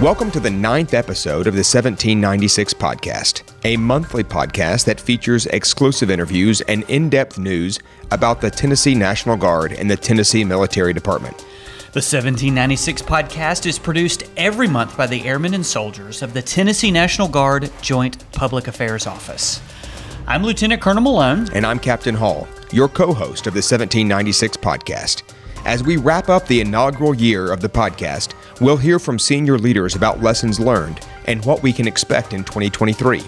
Welcome 0.00 0.30
to 0.30 0.40
the 0.40 0.48
ninth 0.48 0.94
episode 0.94 1.46
of 1.46 1.52
the 1.52 1.58
1796 1.58 2.72
podcast, 2.72 3.42
a 3.64 3.76
monthly 3.76 4.24
podcast 4.24 4.86
that 4.86 4.98
features 4.98 5.44
exclusive 5.44 6.10
interviews 6.10 6.62
and 6.62 6.84
in 6.84 7.10
depth 7.10 7.38
news 7.38 7.78
about 8.10 8.40
the 8.40 8.50
Tennessee 8.50 8.94
National 8.94 9.36
Guard 9.36 9.74
and 9.74 9.90
the 9.90 9.98
Tennessee 9.98 10.42
Military 10.42 10.94
Department. 10.94 11.36
The 11.92 12.00
1796 12.00 13.02
podcast 13.02 13.66
is 13.66 13.78
produced 13.78 14.24
every 14.38 14.68
month 14.68 14.96
by 14.96 15.06
the 15.06 15.22
airmen 15.26 15.52
and 15.52 15.66
soldiers 15.66 16.22
of 16.22 16.32
the 16.32 16.40
Tennessee 16.40 16.90
National 16.90 17.28
Guard 17.28 17.70
Joint 17.82 18.24
Public 18.32 18.68
Affairs 18.68 19.06
Office. 19.06 19.60
I'm 20.26 20.42
Lieutenant 20.42 20.80
Colonel 20.80 21.02
Malone. 21.02 21.46
And 21.52 21.66
I'm 21.66 21.78
Captain 21.78 22.14
Hall, 22.14 22.48
your 22.72 22.88
co 22.88 23.12
host 23.12 23.46
of 23.46 23.52
the 23.52 23.58
1796 23.58 24.56
podcast. 24.56 25.24
As 25.66 25.82
we 25.82 25.98
wrap 25.98 26.30
up 26.30 26.46
the 26.46 26.60
inaugural 26.60 27.14
year 27.14 27.52
of 27.52 27.60
the 27.60 27.68
podcast, 27.68 28.32
we'll 28.60 28.78
hear 28.78 28.98
from 28.98 29.18
senior 29.18 29.58
leaders 29.58 29.94
about 29.94 30.22
lessons 30.22 30.58
learned 30.58 31.06
and 31.26 31.44
what 31.44 31.62
we 31.62 31.72
can 31.72 31.86
expect 31.86 32.32
in 32.32 32.44
2023. 32.44 33.22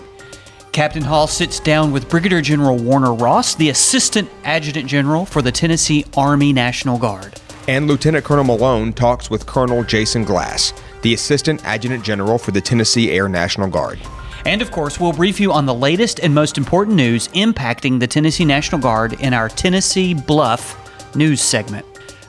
Captain 0.72 1.02
Hall 1.02 1.26
sits 1.26 1.60
down 1.60 1.92
with 1.92 2.08
Brigadier 2.08 2.40
General 2.40 2.78
Warner 2.78 3.12
Ross, 3.12 3.54
the 3.54 3.68
Assistant 3.68 4.30
Adjutant 4.44 4.86
General 4.88 5.26
for 5.26 5.42
the 5.42 5.52
Tennessee 5.52 6.06
Army 6.16 6.54
National 6.54 6.98
Guard. 6.98 7.38
And 7.68 7.86
Lieutenant 7.86 8.24
Colonel 8.24 8.44
Malone 8.44 8.94
talks 8.94 9.28
with 9.28 9.44
Colonel 9.44 9.84
Jason 9.84 10.24
Glass, 10.24 10.72
the 11.02 11.12
Assistant 11.12 11.62
Adjutant 11.66 12.02
General 12.02 12.38
for 12.38 12.50
the 12.50 12.62
Tennessee 12.62 13.10
Air 13.10 13.28
National 13.28 13.68
Guard. 13.68 14.00
And 14.46 14.62
of 14.62 14.70
course, 14.70 14.98
we'll 14.98 15.12
brief 15.12 15.38
you 15.38 15.52
on 15.52 15.66
the 15.66 15.74
latest 15.74 16.18
and 16.20 16.34
most 16.34 16.56
important 16.56 16.96
news 16.96 17.28
impacting 17.28 18.00
the 18.00 18.06
Tennessee 18.06 18.46
National 18.46 18.80
Guard 18.80 19.12
in 19.20 19.34
our 19.34 19.50
Tennessee 19.50 20.14
Bluff 20.14 20.78
news 21.14 21.42
segment. 21.42 21.84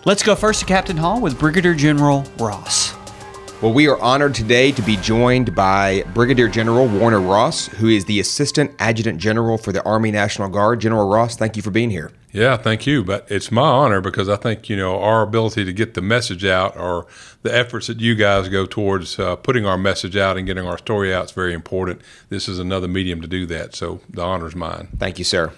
Let's 0.06 0.22
go 0.22 0.36
first 0.36 0.60
to 0.60 0.66
Captain 0.66 0.98
Hall 0.98 1.22
with 1.22 1.40
Brigadier 1.40 1.74
General 1.74 2.26
Ross. 2.38 2.94
Well, 3.62 3.72
we 3.72 3.88
are 3.88 3.98
honored 4.02 4.36
today 4.36 4.74
to 4.74 4.82
be 4.82 4.98
joined 4.98 5.56
by 5.56 6.04
Brigadier 6.14 6.50
General 6.50 6.90
Warner 6.90 7.22
Ross, 7.22 7.68
who 7.68 7.88
is 7.88 8.04
the 8.04 8.20
Assistant 8.20 8.72
Adjutant 8.80 9.18
General 9.18 9.58
for 9.58 9.72
the 9.72 9.82
Army 9.84 10.12
National 10.12 10.50
Guard. 10.50 10.82
General 10.82 11.08
Ross, 11.08 11.38
thank 11.38 11.56
you 11.56 11.62
for 11.62 11.72
being 11.72 11.90
here. 11.90 12.12
Yeah, 12.34 12.58
thank 12.58 12.86
you. 12.86 13.02
But 13.02 13.32
it's 13.32 13.50
my 13.50 13.62
honor 13.62 14.02
because 14.02 14.28
I 14.28 14.36
think, 14.36 14.68
you 14.68 14.76
know, 14.76 15.00
our 15.00 15.22
ability 15.22 15.64
to 15.64 15.72
get 15.72 15.94
the 15.94 16.02
message 16.02 16.44
out 16.44 16.76
or 16.76 17.06
the 17.44 17.56
efforts 17.56 17.88
that 17.88 18.02
you 18.02 18.16
guys 18.16 18.50
go 18.50 18.66
towards 18.66 19.18
uh, 19.18 19.38
putting 19.38 19.66
our 19.66 19.78
message 19.78 20.18
out 20.18 20.36
and 20.36 20.46
getting 20.46 20.68
our 20.68 20.78
story 20.80 21.14
out 21.14 21.26
is 21.26 21.32
very 21.32 21.54
important. 21.54 22.02
This 22.28 22.50
is 22.50 22.60
another 22.60 22.90
medium 22.90 23.22
to 23.22 23.28
do 23.28 23.46
that. 23.46 23.74
So 23.74 24.02
the 24.10 24.22
honor 24.22 24.48
is 24.48 24.56
mine. 24.56 24.90
Thank 24.98 25.18
you, 25.18 25.24
sir. 25.24 25.54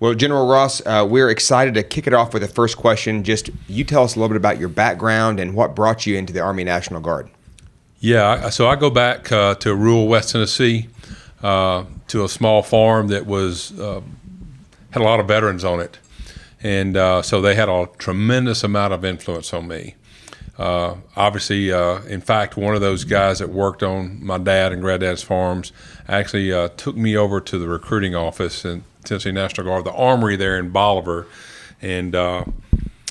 Well, 0.00 0.14
General 0.14 0.46
Ross, 0.46 0.80
uh, 0.86 1.04
we're 1.08 1.28
excited 1.28 1.74
to 1.74 1.82
kick 1.82 2.06
it 2.06 2.14
off 2.14 2.32
with 2.32 2.42
the 2.42 2.48
first 2.48 2.76
question. 2.76 3.24
Just 3.24 3.50
you 3.66 3.82
tell 3.82 4.04
us 4.04 4.14
a 4.14 4.20
little 4.20 4.28
bit 4.28 4.36
about 4.36 4.58
your 4.58 4.68
background 4.68 5.40
and 5.40 5.54
what 5.54 5.74
brought 5.74 6.06
you 6.06 6.16
into 6.16 6.32
the 6.32 6.38
Army 6.38 6.62
National 6.62 7.00
Guard. 7.00 7.28
Yeah, 7.98 8.48
so 8.50 8.68
I 8.68 8.76
go 8.76 8.90
back 8.90 9.32
uh, 9.32 9.56
to 9.56 9.74
rural 9.74 10.06
West 10.06 10.30
Tennessee 10.30 10.88
uh, 11.42 11.84
to 12.06 12.24
a 12.24 12.28
small 12.28 12.62
farm 12.62 13.08
that 13.08 13.26
was 13.26 13.76
uh, 13.80 14.00
had 14.90 15.02
a 15.02 15.04
lot 15.04 15.18
of 15.18 15.26
veterans 15.26 15.64
on 15.64 15.80
it, 15.80 15.98
and 16.62 16.96
uh, 16.96 17.20
so 17.20 17.40
they 17.40 17.56
had 17.56 17.68
a 17.68 17.88
tremendous 17.98 18.62
amount 18.62 18.92
of 18.92 19.04
influence 19.04 19.52
on 19.52 19.66
me. 19.66 19.96
Uh, 20.56 20.94
obviously, 21.16 21.70
in 21.70 22.20
fact, 22.20 22.56
one 22.56 22.76
of 22.76 22.80
those 22.80 23.02
guys 23.02 23.40
that 23.40 23.48
worked 23.48 23.82
on 23.82 24.24
my 24.24 24.38
dad 24.38 24.72
and 24.72 24.80
granddad's 24.80 25.22
farms 25.22 25.72
actually 26.08 26.50
took 26.76 26.96
me 26.96 27.16
over 27.16 27.40
to 27.40 27.58
the 27.58 27.68
recruiting 27.68 28.14
office 28.14 28.64
and 28.64 28.82
Tennessee 29.04 29.32
National 29.32 29.66
Guard, 29.66 29.84
the 29.84 29.92
armory 29.92 30.36
there 30.36 30.58
in 30.58 30.70
Bolivar, 30.70 31.26
and 31.80 32.14
uh, 32.14 32.44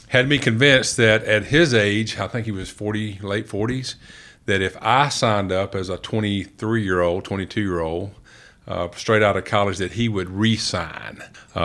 had 0.09 0.27
me 0.27 0.37
convinced 0.37 0.97
that 0.97 1.23
at 1.23 1.45
his 1.45 1.73
age, 1.73 2.17
I 2.17 2.27
think 2.27 2.45
he 2.45 2.51
was 2.51 2.69
40, 2.69 3.19
late 3.21 3.47
40s, 3.47 3.95
that 4.45 4.61
if 4.61 4.77
I 4.81 5.09
signed 5.09 5.51
up 5.51 5.75
as 5.75 5.89
a 5.89 5.97
23 5.97 6.83
year 6.83 7.01
old, 7.01 7.25
22 7.25 7.61
year 7.61 7.79
old, 7.79 8.11
uh, 8.67 8.89
straight 8.95 9.23
out 9.23 9.37
of 9.37 9.45
college, 9.45 9.77
that 9.77 9.93
he 9.93 10.09
would 10.09 10.29
re-sign. 10.29 11.23
Uh, 11.55 11.59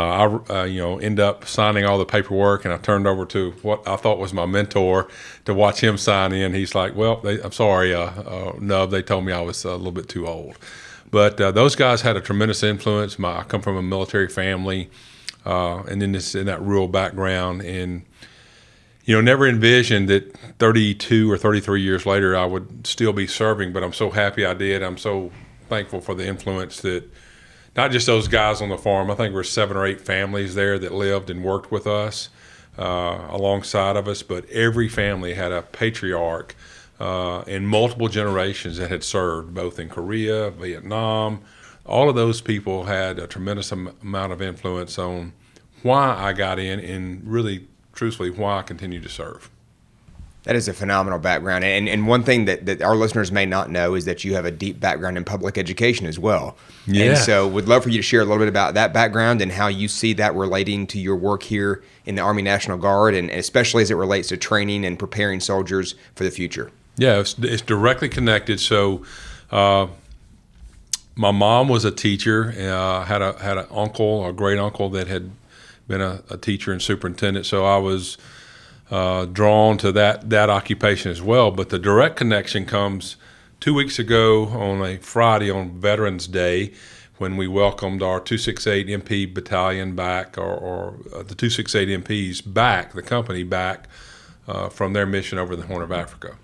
I, 0.49 0.61
uh, 0.61 0.65
you 0.65 0.81
know, 0.81 0.99
end 0.99 1.19
up 1.19 1.45
signing 1.45 1.85
all 1.85 1.99
the 1.99 2.05
paperwork, 2.05 2.65
and 2.65 2.73
I 2.73 2.79
turned 2.79 3.07
over 3.07 3.27
to 3.27 3.53
what 3.63 3.87
I 3.87 3.97
thought 3.97 4.19
was 4.19 4.33
my 4.33 4.47
mentor 4.47 5.09
to 5.45 5.53
watch 5.53 5.83
him 5.83 5.99
sign 5.99 6.33
in. 6.33 6.55
He's 6.55 6.75
like, 6.75 6.95
"Well, 6.95 7.17
they, 7.17 7.43
I'm 7.43 7.53
sorry, 7.53 7.93
uh, 7.93 8.05
uh, 8.05 8.53
Nub. 8.61 8.91
They 8.91 9.03
told 9.03 9.25
me 9.25 9.33
I 9.33 9.41
was 9.41 9.65
a 9.65 9.75
little 9.75 9.93
bit 9.93 10.09
too 10.09 10.27
old." 10.29 10.59
But 11.13 11.41
uh, 11.41 11.53
those 11.53 11.77
guys 11.77 12.01
had 12.01 12.17
a 12.17 12.21
tremendous 12.21 12.63
influence. 12.65 13.19
My, 13.19 13.41
I 13.41 13.43
come 13.45 13.61
from 13.61 13.77
a 13.77 13.83
military 13.83 14.29
family, 14.29 14.91
uh, 15.45 15.83
and 15.83 16.03
then 16.03 16.13
this 16.13 16.35
in 16.35 16.47
that 16.47 16.63
rural 16.63 16.89
background, 16.89 17.61
and 17.61 18.03
you 19.05 19.15
know, 19.15 19.21
never 19.21 19.47
envisioned 19.47 20.09
that 20.09 20.35
32 20.59 21.31
or 21.31 21.37
33 21.37 21.83
years 21.83 22.07
later 22.07 22.37
I 22.37 22.47
would 22.47 22.87
still 22.87 23.13
be 23.13 23.27
serving. 23.27 23.73
But 23.73 23.85
I'm 23.85 23.93
so 23.93 24.11
happy 24.11 24.47
I 24.47 24.55
did. 24.55 24.83
I'm 24.83 24.97
so 24.97 25.31
thankful 25.69 26.01
for 26.01 26.15
the 26.15 26.27
influence 26.27 26.81
that 26.81 27.05
not 27.77 27.91
just 27.91 28.07
those 28.07 28.27
guys 28.27 28.63
on 28.63 28.71
the 28.71 28.79
farm. 28.79 29.11
I 29.11 29.15
think 29.15 29.31
there 29.31 29.35
were 29.35 29.45
seven 29.45 29.77
or 29.77 29.85
eight 29.85 30.01
families 30.01 30.55
there 30.55 30.79
that 30.79 30.93
lived 30.93 31.29
and 31.29 31.45
worked 31.45 31.71
with 31.71 31.87
us 31.87 32.31
uh, 32.79 33.27
alongside 33.29 33.97
of 33.97 34.09
us, 34.09 34.23
but 34.23 34.49
every 34.49 34.89
family 34.89 35.35
had 35.35 35.53
a 35.53 35.61
patriarch 35.61 36.55
uh, 37.01 37.41
and 37.43 37.69
multiple 37.69 38.09
generations 38.09 38.77
that 38.77 38.91
had 38.91 39.03
served 39.03 39.55
both 39.55 39.79
in 39.79 39.89
Korea, 39.89 40.51
Vietnam. 40.51 41.43
All 41.85 42.09
of 42.09 42.15
those 42.15 42.41
people 42.41 42.85
had 42.85 43.19
a 43.19 43.27
tremendous 43.27 43.73
am- 43.73 43.95
amount 44.03 44.33
of 44.33 44.41
influence 44.41 44.99
on 44.99 45.33
why 45.83 46.15
I 46.17 46.33
got 46.33 46.59
in 46.59 46.79
and 46.79 47.27
really, 47.27 47.67
truthfully, 47.93 48.31
why 48.31 48.59
I 48.59 48.63
continue 48.63 49.01
to 49.01 49.09
serve. 49.09 49.51
That 50.45 50.57
is 50.57 50.67
a 50.67 50.73
phenomenal 50.73 51.21
background. 51.21 51.65
And, 51.65 51.89
and 51.89 52.09
one 52.09 52.25
thing 52.25 52.47
that, 52.47 52.67
that 52.67 52.83
our 52.83 52.97
listeners 52.97 53.31
may 53.31 53.47
not 53.47 53.71
know 53.71 53.95
is 53.95 54.07
that 54.07 54.25
you 54.25 54.35
have 54.35 54.45
a 54.45 54.51
deep 54.51 54.81
background 54.81 55.17
in 55.17 55.25
public 55.25 55.57
education 55.57 56.07
as 56.07 56.19
well. 56.19 56.57
Yeah. 56.87 57.05
And 57.05 57.19
so 57.19 57.47
would 57.47 57.69
love 57.69 57.85
for 57.85 57.91
you 57.91 57.99
to 57.99 58.03
share 58.03 58.21
a 58.21 58.25
little 58.25 58.41
bit 58.41 58.49
about 58.49 58.75
that 58.75 58.93
background 58.93 59.41
and 59.41 59.53
how 59.53 59.69
you 59.69 59.87
see 59.87 60.15
that 60.15 60.35
relating 60.35 60.89
to 60.89 60.99
your 60.99 61.15
work 61.15 61.45
here 61.45 61.85
in 62.07 62.17
the 62.17 62.23
Army 62.23 62.43
National 62.43 62.77
Guard 62.77 63.15
and 63.15 63.31
especially 63.31 63.83
as 63.83 63.93
it 63.93 63.95
relates 63.95 64.29
to 64.29 64.37
training 64.37 64.85
and 64.85 64.99
preparing 64.99 65.39
soldiers 65.39 65.95
for 66.17 66.25
the 66.25 66.31
future. 66.31 66.73
Yeah, 66.97 67.21
it's, 67.21 67.39
it's 67.39 67.63
directly 67.63 68.09
connected. 68.09 68.61
So, 68.61 69.05
uh, 69.51 69.87
my 71.15 71.31
mom 71.31 71.69
was 71.69 71.85
a 71.85 71.91
teacher. 71.91 72.55
Uh, 72.59 73.05
had 73.05 73.23
a 73.23 73.39
had 73.43 73.59
an 73.59 73.67
uncle, 73.71 74.27
a 74.27 74.33
great 74.33 74.59
uncle 74.59 74.89
that 74.91 75.09
had 75.09 75.31
been 75.89 76.01
a, 76.01 76.23
a 76.31 76.37
teacher 76.37 76.73
and 76.73 76.81
superintendent. 76.81 77.47
So 77.47 77.65
I 77.65 77.77
was 77.77 78.17
uh, 78.91 79.27
drawn 79.27 79.79
to 79.79 79.93
that 79.93 80.31
that 80.31 80.51
occupation 80.51 81.11
as 81.11 81.21
well. 81.21 81.51
But 81.51 81.69
the 81.69 81.79
direct 81.79 82.17
connection 82.17 82.65
comes 82.65 83.17
two 83.61 83.75
weeks 83.75 83.99
ago 83.99 84.47
on 84.49 84.85
a 84.85 84.97
Friday 84.99 85.51
on 85.51 85.81
Veterans 85.81 86.27
Day 86.27 86.73
when 87.19 87.37
we 87.37 87.47
welcomed 87.47 88.03
our 88.03 88.19
268 88.19 88.89
MP 88.89 89.33
battalion 89.33 89.95
back, 89.95 90.37
or, 90.37 90.43
or 90.43 90.89
uh, 91.15 91.23
the 91.23 91.37
268 91.37 92.05
MPs 92.05 92.53
back, 92.53 92.95
the 92.95 93.03
company 93.03 93.45
back 93.45 93.87
uh, 94.49 94.69
from 94.69 94.93
their 94.93 95.07
mission 95.07 95.39
over 95.39 95.55
the 95.55 95.63
Horn 95.67 95.83
of 95.83 95.93
Africa. 95.93 96.37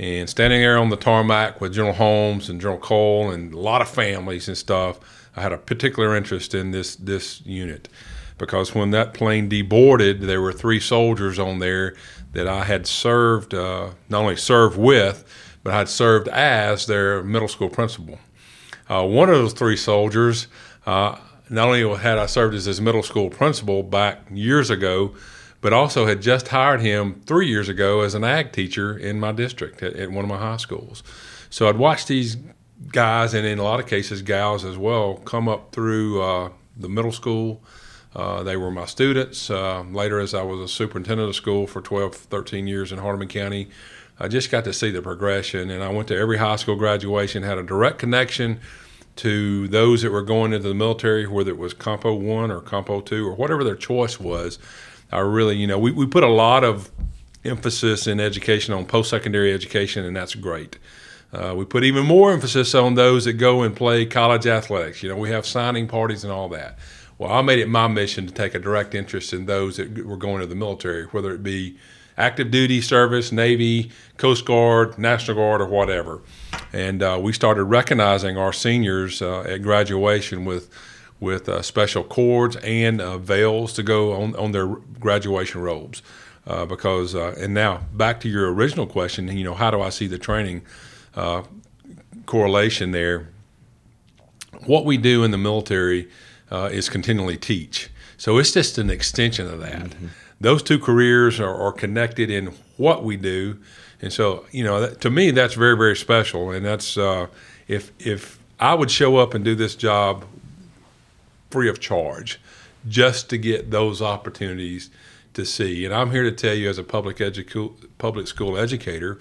And 0.00 0.30
standing 0.30 0.62
there 0.62 0.78
on 0.78 0.88
the 0.88 0.96
tarmac 0.96 1.60
with 1.60 1.74
General 1.74 1.92
Holmes 1.92 2.48
and 2.48 2.58
General 2.58 2.78
Cole 2.78 3.30
and 3.30 3.52
a 3.52 3.58
lot 3.58 3.82
of 3.82 3.88
families 3.88 4.48
and 4.48 4.56
stuff, 4.56 4.98
I 5.36 5.42
had 5.42 5.52
a 5.52 5.58
particular 5.58 6.16
interest 6.16 6.54
in 6.54 6.70
this 6.70 6.96
this 6.96 7.42
unit 7.44 7.86
because 8.38 8.74
when 8.74 8.92
that 8.92 9.12
plane 9.12 9.50
deboarded, 9.50 10.22
there 10.22 10.40
were 10.40 10.54
three 10.54 10.80
soldiers 10.80 11.38
on 11.38 11.58
there 11.58 11.94
that 12.32 12.48
I 12.48 12.64
had 12.64 12.86
served, 12.86 13.52
uh, 13.52 13.90
not 14.08 14.22
only 14.22 14.36
served 14.36 14.78
with, 14.78 15.22
but 15.62 15.74
I 15.74 15.78
had 15.80 15.88
served 15.90 16.28
as 16.28 16.86
their 16.86 17.22
middle 17.22 17.48
school 17.48 17.68
principal. 17.68 18.18
Uh, 18.88 19.06
one 19.06 19.28
of 19.28 19.34
those 19.34 19.52
three 19.52 19.76
soldiers, 19.76 20.46
uh, 20.86 21.18
not 21.50 21.68
only 21.68 21.86
had 21.98 22.16
I 22.16 22.24
served 22.24 22.54
as 22.54 22.64
his 22.64 22.80
middle 22.80 23.02
school 23.02 23.28
principal 23.28 23.82
back 23.82 24.20
years 24.30 24.70
ago, 24.70 25.14
but 25.60 25.72
also 25.72 26.06
had 26.06 26.22
just 26.22 26.48
hired 26.48 26.80
him 26.80 27.20
three 27.26 27.48
years 27.48 27.68
ago 27.68 28.00
as 28.00 28.14
an 28.14 28.24
ag 28.24 28.52
teacher 28.52 28.96
in 28.96 29.20
my 29.20 29.32
district 29.32 29.82
at, 29.82 29.94
at 29.94 30.10
one 30.10 30.24
of 30.24 30.28
my 30.28 30.38
high 30.38 30.56
schools. 30.56 31.02
So 31.50 31.68
I'd 31.68 31.76
watch 31.76 32.06
these 32.06 32.36
guys, 32.88 33.34
and 33.34 33.46
in 33.46 33.58
a 33.58 33.62
lot 33.62 33.80
of 33.80 33.86
cases, 33.86 34.22
gals 34.22 34.64
as 34.64 34.78
well, 34.78 35.16
come 35.16 35.48
up 35.48 35.72
through 35.72 36.22
uh, 36.22 36.50
the 36.76 36.88
middle 36.88 37.12
school. 37.12 37.62
Uh, 38.14 38.42
they 38.42 38.56
were 38.56 38.70
my 38.70 38.86
students. 38.86 39.50
Uh, 39.50 39.82
later, 39.82 40.18
as 40.18 40.34
I 40.34 40.42
was 40.42 40.60
a 40.60 40.68
superintendent 40.68 41.28
of 41.28 41.36
school 41.36 41.66
for 41.66 41.80
12, 41.80 42.14
13 42.14 42.66
years 42.66 42.90
in 42.90 42.98
Hardeman 42.98 43.28
County, 43.28 43.68
I 44.18 44.28
just 44.28 44.50
got 44.50 44.64
to 44.64 44.72
see 44.72 44.90
the 44.90 45.02
progression. 45.02 45.70
And 45.70 45.82
I 45.82 45.88
went 45.90 46.08
to 46.08 46.16
every 46.16 46.38
high 46.38 46.56
school 46.56 46.76
graduation, 46.76 47.42
had 47.42 47.58
a 47.58 47.62
direct 47.62 47.98
connection 47.98 48.60
to 49.16 49.68
those 49.68 50.02
that 50.02 50.10
were 50.10 50.22
going 50.22 50.52
into 50.52 50.68
the 50.68 50.74
military, 50.74 51.26
whether 51.26 51.50
it 51.50 51.58
was 51.58 51.74
Compo 51.74 52.14
1 52.14 52.50
or 52.50 52.60
Compo 52.60 53.00
2 53.00 53.26
or 53.26 53.34
whatever 53.34 53.62
their 53.62 53.76
choice 53.76 54.18
was 54.18 54.58
are 55.12 55.28
really, 55.28 55.56
you 55.56 55.66
know, 55.66 55.78
we, 55.78 55.90
we 55.90 56.06
put 56.06 56.22
a 56.22 56.28
lot 56.28 56.64
of 56.64 56.90
emphasis 57.44 58.06
in 58.06 58.20
education 58.20 58.74
on 58.74 58.84
post 58.84 59.10
secondary 59.10 59.52
education, 59.52 60.04
and 60.04 60.16
that's 60.16 60.34
great. 60.34 60.78
Uh, 61.32 61.54
we 61.56 61.64
put 61.64 61.84
even 61.84 62.04
more 62.04 62.32
emphasis 62.32 62.74
on 62.74 62.94
those 62.94 63.24
that 63.24 63.34
go 63.34 63.62
and 63.62 63.76
play 63.76 64.04
college 64.04 64.46
athletics. 64.46 65.02
You 65.02 65.08
know, 65.08 65.16
we 65.16 65.30
have 65.30 65.46
signing 65.46 65.86
parties 65.86 66.24
and 66.24 66.32
all 66.32 66.48
that. 66.48 66.78
Well, 67.18 67.30
I 67.32 67.42
made 67.42 67.58
it 67.58 67.68
my 67.68 67.86
mission 67.86 68.26
to 68.26 68.32
take 68.32 68.54
a 68.54 68.58
direct 68.58 68.94
interest 68.94 69.32
in 69.32 69.46
those 69.46 69.76
that 69.76 70.06
were 70.06 70.16
going 70.16 70.40
to 70.40 70.46
the 70.46 70.54
military, 70.54 71.04
whether 71.04 71.32
it 71.32 71.42
be 71.42 71.76
active 72.16 72.50
duty 72.50 72.80
service, 72.80 73.30
Navy, 73.30 73.90
Coast 74.16 74.44
Guard, 74.44 74.98
National 74.98 75.36
Guard, 75.36 75.60
or 75.60 75.66
whatever. 75.66 76.20
And 76.72 77.02
uh, 77.02 77.18
we 77.22 77.32
started 77.32 77.64
recognizing 77.64 78.36
our 78.36 78.52
seniors 78.52 79.22
uh, 79.22 79.42
at 79.42 79.62
graduation 79.62 80.44
with 80.44 80.70
with 81.20 81.48
uh, 81.48 81.62
special 81.62 82.02
cords 82.02 82.56
and 82.56 83.00
uh, 83.00 83.18
veils 83.18 83.72
to 83.74 83.82
go 83.82 84.12
on, 84.12 84.34
on 84.36 84.52
their 84.52 84.66
graduation 84.66 85.60
robes. 85.60 86.02
Uh, 86.46 86.64
because 86.64 87.14
uh, 87.14 87.34
and 87.38 87.52
now 87.52 87.82
back 87.92 88.18
to 88.18 88.28
your 88.28 88.52
original 88.52 88.86
question, 88.86 89.28
you 89.28 89.44
know, 89.44 89.54
how 89.54 89.70
do 89.70 89.80
I 89.80 89.90
see 89.90 90.06
the 90.06 90.18
training 90.18 90.62
correlation 92.26 92.92
there? 92.92 93.28
What 94.64 94.84
we 94.84 94.96
do 94.96 95.22
in 95.22 95.30
the 95.30 95.38
military 95.38 96.08
is 96.50 96.88
continually 96.88 97.36
teach. 97.36 97.90
So 98.16 98.38
it's 98.38 98.52
just 98.52 98.78
an 98.78 98.90
extension 98.90 99.46
of 99.46 99.60
that. 99.60 99.82
Mm-hmm. 99.82 100.06
Those 100.40 100.62
two 100.62 100.78
careers 100.78 101.38
are, 101.38 101.54
are 101.54 101.72
connected 101.72 102.30
in 102.30 102.46
what 102.76 103.04
we 103.04 103.16
do 103.16 103.58
and 104.02 104.12
so, 104.12 104.46
you 104.50 104.64
know, 104.64 104.80
that, 104.80 105.00
to 105.02 105.10
me, 105.10 105.30
that's 105.30 105.54
very, 105.54 105.76
very 105.76 105.96
special. 105.96 106.50
And 106.50 106.64
that's 106.64 106.96
uh, 106.96 107.26
if 107.68 107.92
if 107.98 108.38
I 108.58 108.74
would 108.74 108.90
show 108.90 109.16
up 109.16 109.34
and 109.34 109.44
do 109.44 109.54
this 109.54 109.74
job 109.74 110.24
free 111.50 111.68
of 111.68 111.80
charge, 111.80 112.40
just 112.88 113.28
to 113.30 113.38
get 113.38 113.70
those 113.70 114.00
opportunities 114.00 114.90
to 115.34 115.44
see. 115.44 115.84
And 115.84 115.94
I'm 115.94 116.10
here 116.10 116.24
to 116.24 116.32
tell 116.32 116.54
you, 116.54 116.68
as 116.68 116.78
a 116.78 116.84
public 116.84 117.18
edu- 117.18 117.88
public 117.98 118.26
school 118.26 118.56
educator, 118.56 119.20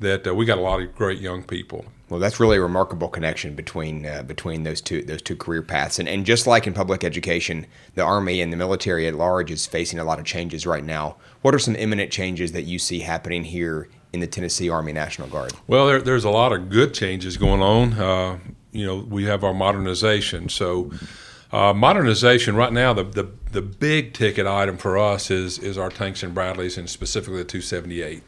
that 0.00 0.26
uh, 0.26 0.34
we 0.34 0.44
got 0.44 0.58
a 0.58 0.62
lot 0.62 0.80
of 0.80 0.94
great 0.94 1.20
young 1.20 1.42
people. 1.42 1.84
Well, 2.08 2.20
that's 2.20 2.40
really 2.40 2.56
a 2.56 2.60
remarkable 2.60 3.08
connection 3.08 3.54
between 3.54 4.06
uh, 4.06 4.22
between 4.22 4.62
those 4.62 4.80
two 4.80 5.02
those 5.02 5.20
two 5.20 5.36
career 5.36 5.60
paths, 5.60 5.98
and 5.98 6.08
and 6.08 6.24
just 6.24 6.46
like 6.46 6.66
in 6.66 6.72
public 6.72 7.04
education, 7.04 7.66
the 7.94 8.02
Army 8.02 8.40
and 8.40 8.50
the 8.52 8.56
military 8.56 9.06
at 9.06 9.14
large 9.14 9.50
is 9.50 9.66
facing 9.66 9.98
a 9.98 10.04
lot 10.04 10.18
of 10.18 10.24
changes 10.24 10.66
right 10.66 10.84
now. 10.84 11.16
What 11.42 11.54
are 11.54 11.58
some 11.58 11.76
imminent 11.76 12.10
changes 12.10 12.52
that 12.52 12.62
you 12.62 12.78
see 12.78 13.00
happening 13.00 13.44
here 13.44 13.88
in 14.12 14.20
the 14.20 14.26
Tennessee 14.26 14.70
Army 14.70 14.92
National 14.92 15.28
Guard? 15.28 15.52
Well, 15.66 15.86
there, 15.86 16.00
there's 16.00 16.24
a 16.24 16.30
lot 16.30 16.52
of 16.52 16.70
good 16.70 16.94
changes 16.94 17.36
going 17.36 17.60
on. 17.60 17.92
Uh, 17.92 18.38
you 18.72 18.86
know, 18.86 18.96
we 18.96 19.24
have 19.24 19.44
our 19.44 19.54
modernization. 19.54 20.48
So, 20.48 20.90
uh, 21.52 21.72
modernization 21.72 22.56
right 22.56 22.72
now, 22.72 22.92
the, 22.92 23.04
the 23.04 23.30
the 23.50 23.62
big 23.62 24.12
ticket 24.12 24.46
item 24.46 24.76
for 24.76 24.98
us 24.98 25.30
is 25.30 25.58
is 25.58 25.78
our 25.78 25.88
tanks 25.88 26.22
and 26.22 26.34
Bradleys, 26.34 26.76
and 26.76 26.88
specifically 26.88 27.38
the 27.38 27.44
278. 27.44 28.22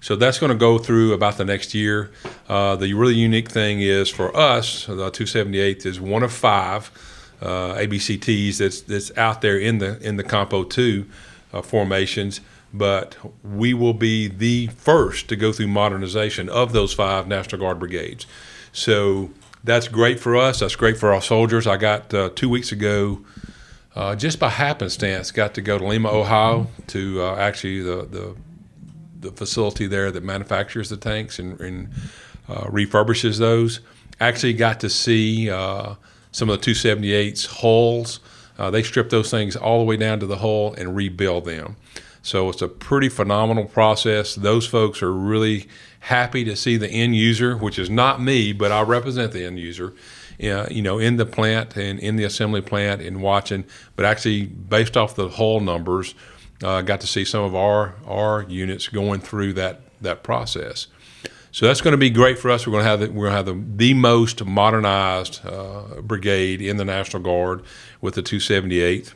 So 0.00 0.16
that's 0.16 0.38
going 0.38 0.50
to 0.52 0.58
go 0.58 0.78
through 0.78 1.14
about 1.14 1.38
the 1.38 1.44
next 1.44 1.72
year. 1.72 2.10
Uh, 2.48 2.76
the 2.76 2.92
really 2.92 3.14
unique 3.14 3.50
thing 3.50 3.80
is 3.80 4.10
for 4.10 4.36
us, 4.36 4.86
the 4.86 4.94
278 5.10 5.86
is 5.86 5.98
one 6.00 6.22
of 6.22 6.32
five 6.32 6.90
uh, 7.40 7.74
ABCTs 7.74 8.58
that's 8.58 8.80
that's 8.82 9.16
out 9.16 9.40
there 9.40 9.58
in 9.58 9.78
the 9.78 9.98
in 10.06 10.16
the 10.16 10.24
Compo 10.24 10.64
2 10.64 11.06
uh, 11.52 11.62
formations 11.62 12.40
but 12.74 13.16
we 13.44 13.72
will 13.72 13.94
be 13.94 14.26
the 14.26 14.66
first 14.66 15.28
to 15.28 15.36
go 15.36 15.52
through 15.52 15.68
modernization 15.68 16.48
of 16.48 16.72
those 16.72 16.92
five 16.92 17.28
National 17.28 17.60
Guard 17.60 17.78
brigades. 17.78 18.26
So 18.72 19.30
that's 19.64 19.88
great 19.88 20.20
for 20.20 20.36
us. 20.36 20.60
That's 20.60 20.76
great 20.76 20.98
for 20.98 21.12
our 21.12 21.22
soldiers. 21.22 21.66
I 21.66 21.76
got 21.78 22.12
uh, 22.12 22.30
two 22.34 22.48
weeks 22.48 22.70
ago, 22.70 23.24
uh, 23.96 24.14
just 24.14 24.38
by 24.38 24.50
happenstance, 24.50 25.30
got 25.30 25.54
to 25.54 25.62
go 25.62 25.78
to 25.78 25.86
Lima, 25.86 26.10
Ohio, 26.10 26.68
to 26.88 27.22
uh, 27.22 27.36
actually 27.36 27.80
the, 27.80 28.06
the 28.10 28.36
the 29.24 29.32
facility 29.32 29.86
there 29.86 30.10
that 30.10 30.22
manufactures 30.22 30.90
the 30.90 30.98
tanks 30.98 31.38
and, 31.38 31.58
and 31.58 31.88
uh, 32.46 32.64
refurbishes 32.64 33.38
those. 33.38 33.80
Actually, 34.20 34.52
got 34.52 34.80
to 34.80 34.90
see 34.90 35.50
uh, 35.50 35.94
some 36.30 36.50
of 36.50 36.60
the 36.60 36.70
278's 36.70 37.46
hulls. 37.46 38.20
Uh, 38.58 38.70
they 38.70 38.82
strip 38.82 39.08
those 39.08 39.30
things 39.30 39.56
all 39.56 39.78
the 39.78 39.84
way 39.84 39.96
down 39.96 40.20
to 40.20 40.26
the 40.26 40.36
hull 40.36 40.74
and 40.74 40.94
rebuild 40.94 41.46
them. 41.46 41.76
So 42.24 42.48
it's 42.48 42.62
a 42.62 42.68
pretty 42.68 43.10
phenomenal 43.10 43.66
process. 43.66 44.34
Those 44.34 44.66
folks 44.66 45.02
are 45.02 45.12
really 45.12 45.68
happy 46.00 46.42
to 46.44 46.56
see 46.56 46.78
the 46.78 46.88
end 46.88 47.14
user, 47.14 47.54
which 47.54 47.78
is 47.78 47.90
not 47.90 48.20
me, 48.20 48.54
but 48.54 48.72
I 48.72 48.80
represent 48.80 49.32
the 49.32 49.44
end 49.44 49.58
user. 49.58 49.92
Uh, 50.42 50.66
you 50.70 50.80
know, 50.80 50.98
in 50.98 51.16
the 51.16 51.26
plant 51.26 51.76
and 51.76 52.00
in 52.00 52.16
the 52.16 52.24
assembly 52.24 52.62
plant 52.62 53.02
and 53.02 53.20
watching, 53.20 53.64
but 53.94 54.06
actually 54.06 54.46
based 54.46 54.96
off 54.96 55.14
the 55.14 55.28
hull 55.28 55.60
numbers, 55.60 56.14
uh, 56.62 56.80
got 56.80 57.02
to 57.02 57.06
see 57.06 57.26
some 57.26 57.44
of 57.44 57.54
our 57.54 57.94
our 58.06 58.42
units 58.44 58.88
going 58.88 59.20
through 59.20 59.52
that 59.52 59.82
that 60.00 60.22
process. 60.22 60.86
So 61.52 61.66
that's 61.66 61.82
going 61.82 61.92
to 61.92 61.98
be 61.98 62.10
great 62.10 62.38
for 62.38 62.50
us. 62.50 62.66
We're 62.66 62.72
going 62.72 62.84
to 62.84 62.90
have 62.90 63.00
the, 63.00 63.10
we're 63.10 63.28
going 63.30 63.32
to 63.32 63.36
have 63.36 63.46
the, 63.46 63.76
the 63.76 63.94
most 63.94 64.44
modernized 64.44 65.46
uh, 65.46 66.00
brigade 66.00 66.62
in 66.62 66.78
the 66.78 66.84
National 66.86 67.22
Guard 67.22 67.62
with 68.00 68.14
the 68.14 68.22
278th. 68.22 69.12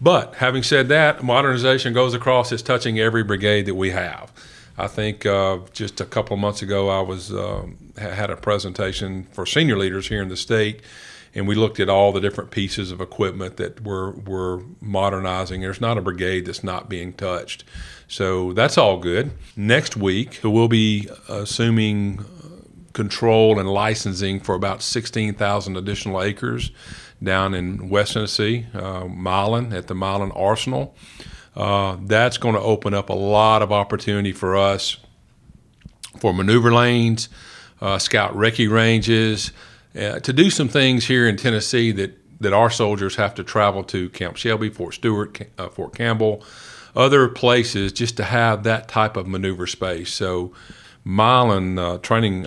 But 0.00 0.36
having 0.36 0.62
said 0.62 0.88
that, 0.88 1.22
modernization 1.22 1.92
goes 1.92 2.14
across, 2.14 2.52
it's 2.52 2.62
touching 2.62 2.98
every 2.98 3.22
brigade 3.22 3.66
that 3.66 3.74
we 3.74 3.90
have. 3.90 4.32
I 4.76 4.88
think 4.88 5.24
uh, 5.24 5.58
just 5.72 6.00
a 6.00 6.04
couple 6.04 6.34
of 6.34 6.40
months 6.40 6.60
ago, 6.60 6.88
I 6.88 7.00
was 7.00 7.32
uh, 7.32 7.66
had 7.96 8.30
a 8.30 8.36
presentation 8.36 9.26
for 9.32 9.46
senior 9.46 9.78
leaders 9.78 10.08
here 10.08 10.20
in 10.20 10.28
the 10.28 10.36
state, 10.36 10.82
and 11.32 11.46
we 11.46 11.54
looked 11.54 11.78
at 11.78 11.88
all 11.88 12.12
the 12.12 12.20
different 12.20 12.50
pieces 12.50 12.90
of 12.90 13.00
equipment 13.00 13.56
that 13.56 13.82
we're, 13.82 14.10
we're 14.10 14.62
modernizing. 14.80 15.60
There's 15.60 15.80
not 15.80 15.96
a 15.96 16.00
brigade 16.00 16.46
that's 16.46 16.64
not 16.64 16.88
being 16.88 17.12
touched. 17.12 17.64
So 18.08 18.52
that's 18.52 18.76
all 18.76 18.98
good. 18.98 19.32
Next 19.56 19.96
week, 19.96 20.40
we'll 20.42 20.68
be 20.68 21.08
assuming 21.28 22.24
control 22.92 23.58
and 23.58 23.68
licensing 23.68 24.40
for 24.40 24.54
about 24.54 24.82
16,000 24.82 25.76
additional 25.76 26.22
acres 26.22 26.70
down 27.24 27.54
in 27.54 27.88
West 27.88 28.12
Tennessee, 28.12 28.66
uh, 28.74 29.06
Milan 29.06 29.72
at 29.72 29.86
the 29.86 29.94
Milan 29.94 30.32
Arsenal. 30.32 30.94
Uh, 31.56 31.96
that's 32.02 32.36
going 32.36 32.54
to 32.54 32.60
open 32.60 32.94
up 32.94 33.08
a 33.08 33.14
lot 33.14 33.62
of 33.62 33.72
opportunity 33.72 34.32
for 34.32 34.56
us 34.56 34.96
for 36.18 36.32
maneuver 36.32 36.72
lanes, 36.72 37.28
uh, 37.80 37.98
scout 37.98 38.34
recce 38.34 38.70
ranges, 38.70 39.52
uh, 39.96 40.18
to 40.20 40.32
do 40.32 40.50
some 40.50 40.68
things 40.68 41.06
here 41.06 41.28
in 41.28 41.36
Tennessee 41.36 41.92
that, 41.92 42.18
that 42.40 42.52
our 42.52 42.70
soldiers 42.70 43.16
have 43.16 43.34
to 43.34 43.44
travel 43.44 43.84
to 43.84 44.08
Camp 44.10 44.36
Shelby, 44.36 44.70
Fort 44.70 44.94
Stewart, 44.94 45.40
uh, 45.58 45.68
Fort 45.68 45.94
Campbell, 45.94 46.42
other 46.96 47.28
places 47.28 47.92
just 47.92 48.16
to 48.16 48.24
have 48.24 48.64
that 48.64 48.88
type 48.88 49.16
of 49.16 49.26
maneuver 49.26 49.66
space. 49.66 50.12
So, 50.12 50.52
Milan 51.04 51.78
uh, 51.78 51.98
training 51.98 52.46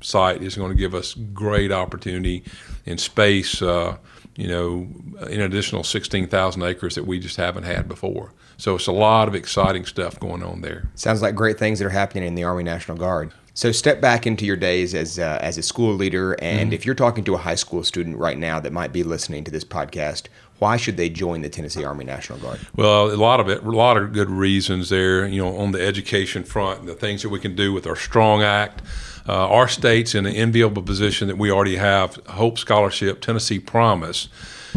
site 0.00 0.42
is 0.42 0.54
going 0.56 0.70
to 0.70 0.76
give 0.76 0.94
us 0.94 1.14
great 1.14 1.72
opportunity 1.72 2.44
in 2.84 2.98
space, 2.98 3.60
uh, 3.60 3.96
you 4.36 4.48
know, 4.48 4.86
an 5.20 5.40
additional 5.40 5.82
16,000 5.82 6.62
acres 6.62 6.94
that 6.94 7.04
we 7.04 7.18
just 7.18 7.36
haven't 7.36 7.64
had 7.64 7.88
before. 7.88 8.32
So 8.58 8.76
it's 8.76 8.86
a 8.86 8.92
lot 8.92 9.28
of 9.28 9.34
exciting 9.34 9.84
stuff 9.84 10.18
going 10.18 10.42
on 10.42 10.60
there. 10.62 10.88
Sounds 10.94 11.22
like 11.22 11.34
great 11.34 11.58
things 11.58 11.78
that 11.78 11.86
are 11.86 11.90
happening 11.90 12.24
in 12.24 12.34
the 12.34 12.44
Army 12.44 12.62
National 12.62 12.96
Guard. 12.96 13.32
So 13.52 13.72
step 13.72 14.02
back 14.02 14.26
into 14.26 14.44
your 14.44 14.56
days 14.56 14.94
as 14.94 15.18
uh, 15.18 15.38
as 15.40 15.56
a 15.56 15.62
school 15.62 15.94
leader, 15.94 16.36
and 16.42 16.66
mm-hmm. 16.66 16.74
if 16.74 16.84
you're 16.84 16.94
talking 16.94 17.24
to 17.24 17.34
a 17.34 17.38
high 17.38 17.54
school 17.54 17.82
student 17.82 18.18
right 18.18 18.36
now 18.36 18.60
that 18.60 18.70
might 18.70 18.92
be 18.92 19.02
listening 19.02 19.44
to 19.44 19.50
this 19.50 19.64
podcast, 19.64 20.24
why 20.58 20.76
should 20.76 20.96
they 20.96 21.08
join 21.08 21.42
the 21.42 21.48
Tennessee 21.48 21.84
Army 21.84 22.04
National 22.04 22.38
Guard? 22.38 22.60
Well, 22.74 23.12
a 23.12 23.16
lot 23.16 23.40
of 23.40 23.48
it, 23.48 23.62
a 23.62 23.70
lot 23.70 23.96
of 23.96 24.12
good 24.12 24.30
reasons 24.30 24.88
there. 24.88 25.26
You 25.26 25.42
know, 25.42 25.56
on 25.58 25.72
the 25.72 25.80
education 25.80 26.44
front, 26.44 26.86
the 26.86 26.94
things 26.94 27.22
that 27.22 27.28
we 27.28 27.40
can 27.40 27.54
do 27.54 27.72
with 27.72 27.86
our 27.86 27.96
Strong 27.96 28.42
Act. 28.42 28.82
Uh, 29.28 29.48
our 29.48 29.66
state's 29.66 30.14
in 30.14 30.24
an 30.24 30.34
enviable 30.34 30.82
position 30.82 31.26
that 31.28 31.36
we 31.36 31.50
already 31.50 31.76
have 31.76 32.14
Hope 32.28 32.58
Scholarship, 32.58 33.20
Tennessee 33.20 33.58
Promise. 33.58 34.28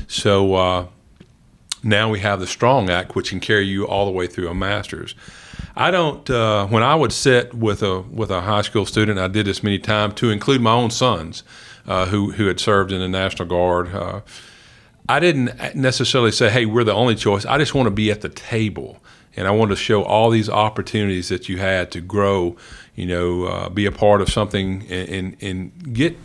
So 0.07 0.55
uh, 0.55 0.87
now 1.83 2.09
we 2.09 2.19
have 2.21 2.39
the 2.39 2.47
Strong 2.47 2.89
Act, 2.89 3.15
which 3.15 3.29
can 3.29 3.39
carry 3.39 3.67
you 3.67 3.85
all 3.87 4.05
the 4.05 4.11
way 4.11 4.25
through 4.25 4.49
a 4.49 4.55
master's. 4.55 5.13
I 5.75 5.91
don't. 5.91 6.29
Uh, 6.29 6.67
when 6.67 6.83
I 6.83 6.95
would 6.95 7.13
sit 7.13 7.53
with 7.53 7.83
a 7.83 8.01
with 8.01 8.31
a 8.31 8.41
high 8.41 8.63
school 8.63 8.85
student, 8.85 9.17
I 9.17 9.27
did 9.27 9.45
this 9.45 9.63
many 9.63 9.79
times 9.79 10.15
to 10.15 10.29
include 10.29 10.61
my 10.61 10.73
own 10.73 10.89
sons, 10.89 11.43
uh, 11.87 12.07
who 12.07 12.31
who 12.31 12.47
had 12.47 12.59
served 12.59 12.91
in 12.91 12.99
the 12.99 13.07
National 13.07 13.47
Guard. 13.47 14.23
Uh, 15.09 15.13
I 15.13 15.19
didn't 15.19 15.75
necessarily 15.75 16.31
say, 16.31 16.49
"Hey, 16.49 16.65
we're 16.65 16.83
the 16.83 16.93
only 16.93 17.15
choice." 17.15 17.45
I 17.45 17.57
just 17.57 17.73
want 17.73 17.87
to 17.87 17.91
be 17.91 18.11
at 18.11 18.21
the 18.21 18.29
table, 18.29 18.97
and 19.35 19.47
I 19.47 19.51
want 19.51 19.71
to 19.71 19.75
show 19.75 20.03
all 20.03 20.29
these 20.29 20.49
opportunities 20.49 21.29
that 21.29 21.49
you 21.49 21.57
had 21.57 21.91
to 21.91 22.01
grow 22.01 22.55
you 22.99 23.05
know, 23.05 23.45
uh, 23.45 23.69
be 23.69 23.85
a 23.85 23.93
part 23.93 24.19
of 24.19 24.29
something 24.29 24.85
and, 24.89 25.09
and, 25.09 25.37
and, 25.41 25.93
get. 25.93 26.17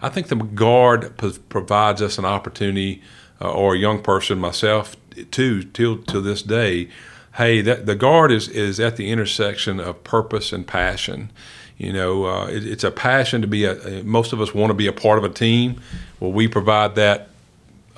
I 0.00 0.08
think 0.10 0.28
the 0.28 0.36
guard 0.36 1.12
provides 1.48 2.00
us 2.00 2.18
an 2.18 2.24
opportunity, 2.24 3.02
uh, 3.40 3.50
or 3.50 3.74
a 3.74 3.78
young 3.78 4.00
person, 4.00 4.38
myself, 4.38 4.96
too, 5.32 5.64
till 5.64 5.98
to 5.98 6.20
this 6.20 6.40
day. 6.40 6.88
Hey, 7.34 7.62
that 7.62 7.86
the 7.86 7.96
guard 7.96 8.30
is 8.30 8.46
is 8.46 8.78
at 8.78 8.96
the 8.96 9.10
intersection 9.10 9.80
of 9.80 10.04
purpose 10.04 10.52
and 10.52 10.64
passion. 10.64 11.32
You 11.78 11.92
know, 11.92 12.26
uh, 12.26 12.46
it, 12.46 12.64
it's 12.64 12.84
a 12.84 12.92
passion 12.92 13.40
to 13.42 13.48
be 13.48 13.64
a. 13.64 14.04
Most 14.04 14.32
of 14.32 14.40
us 14.40 14.54
want 14.54 14.70
to 14.70 14.74
be 14.74 14.86
a 14.86 14.92
part 14.92 15.18
of 15.18 15.24
a 15.24 15.30
team. 15.30 15.80
Well, 16.20 16.30
we 16.30 16.46
provide 16.46 16.94
that 16.94 17.28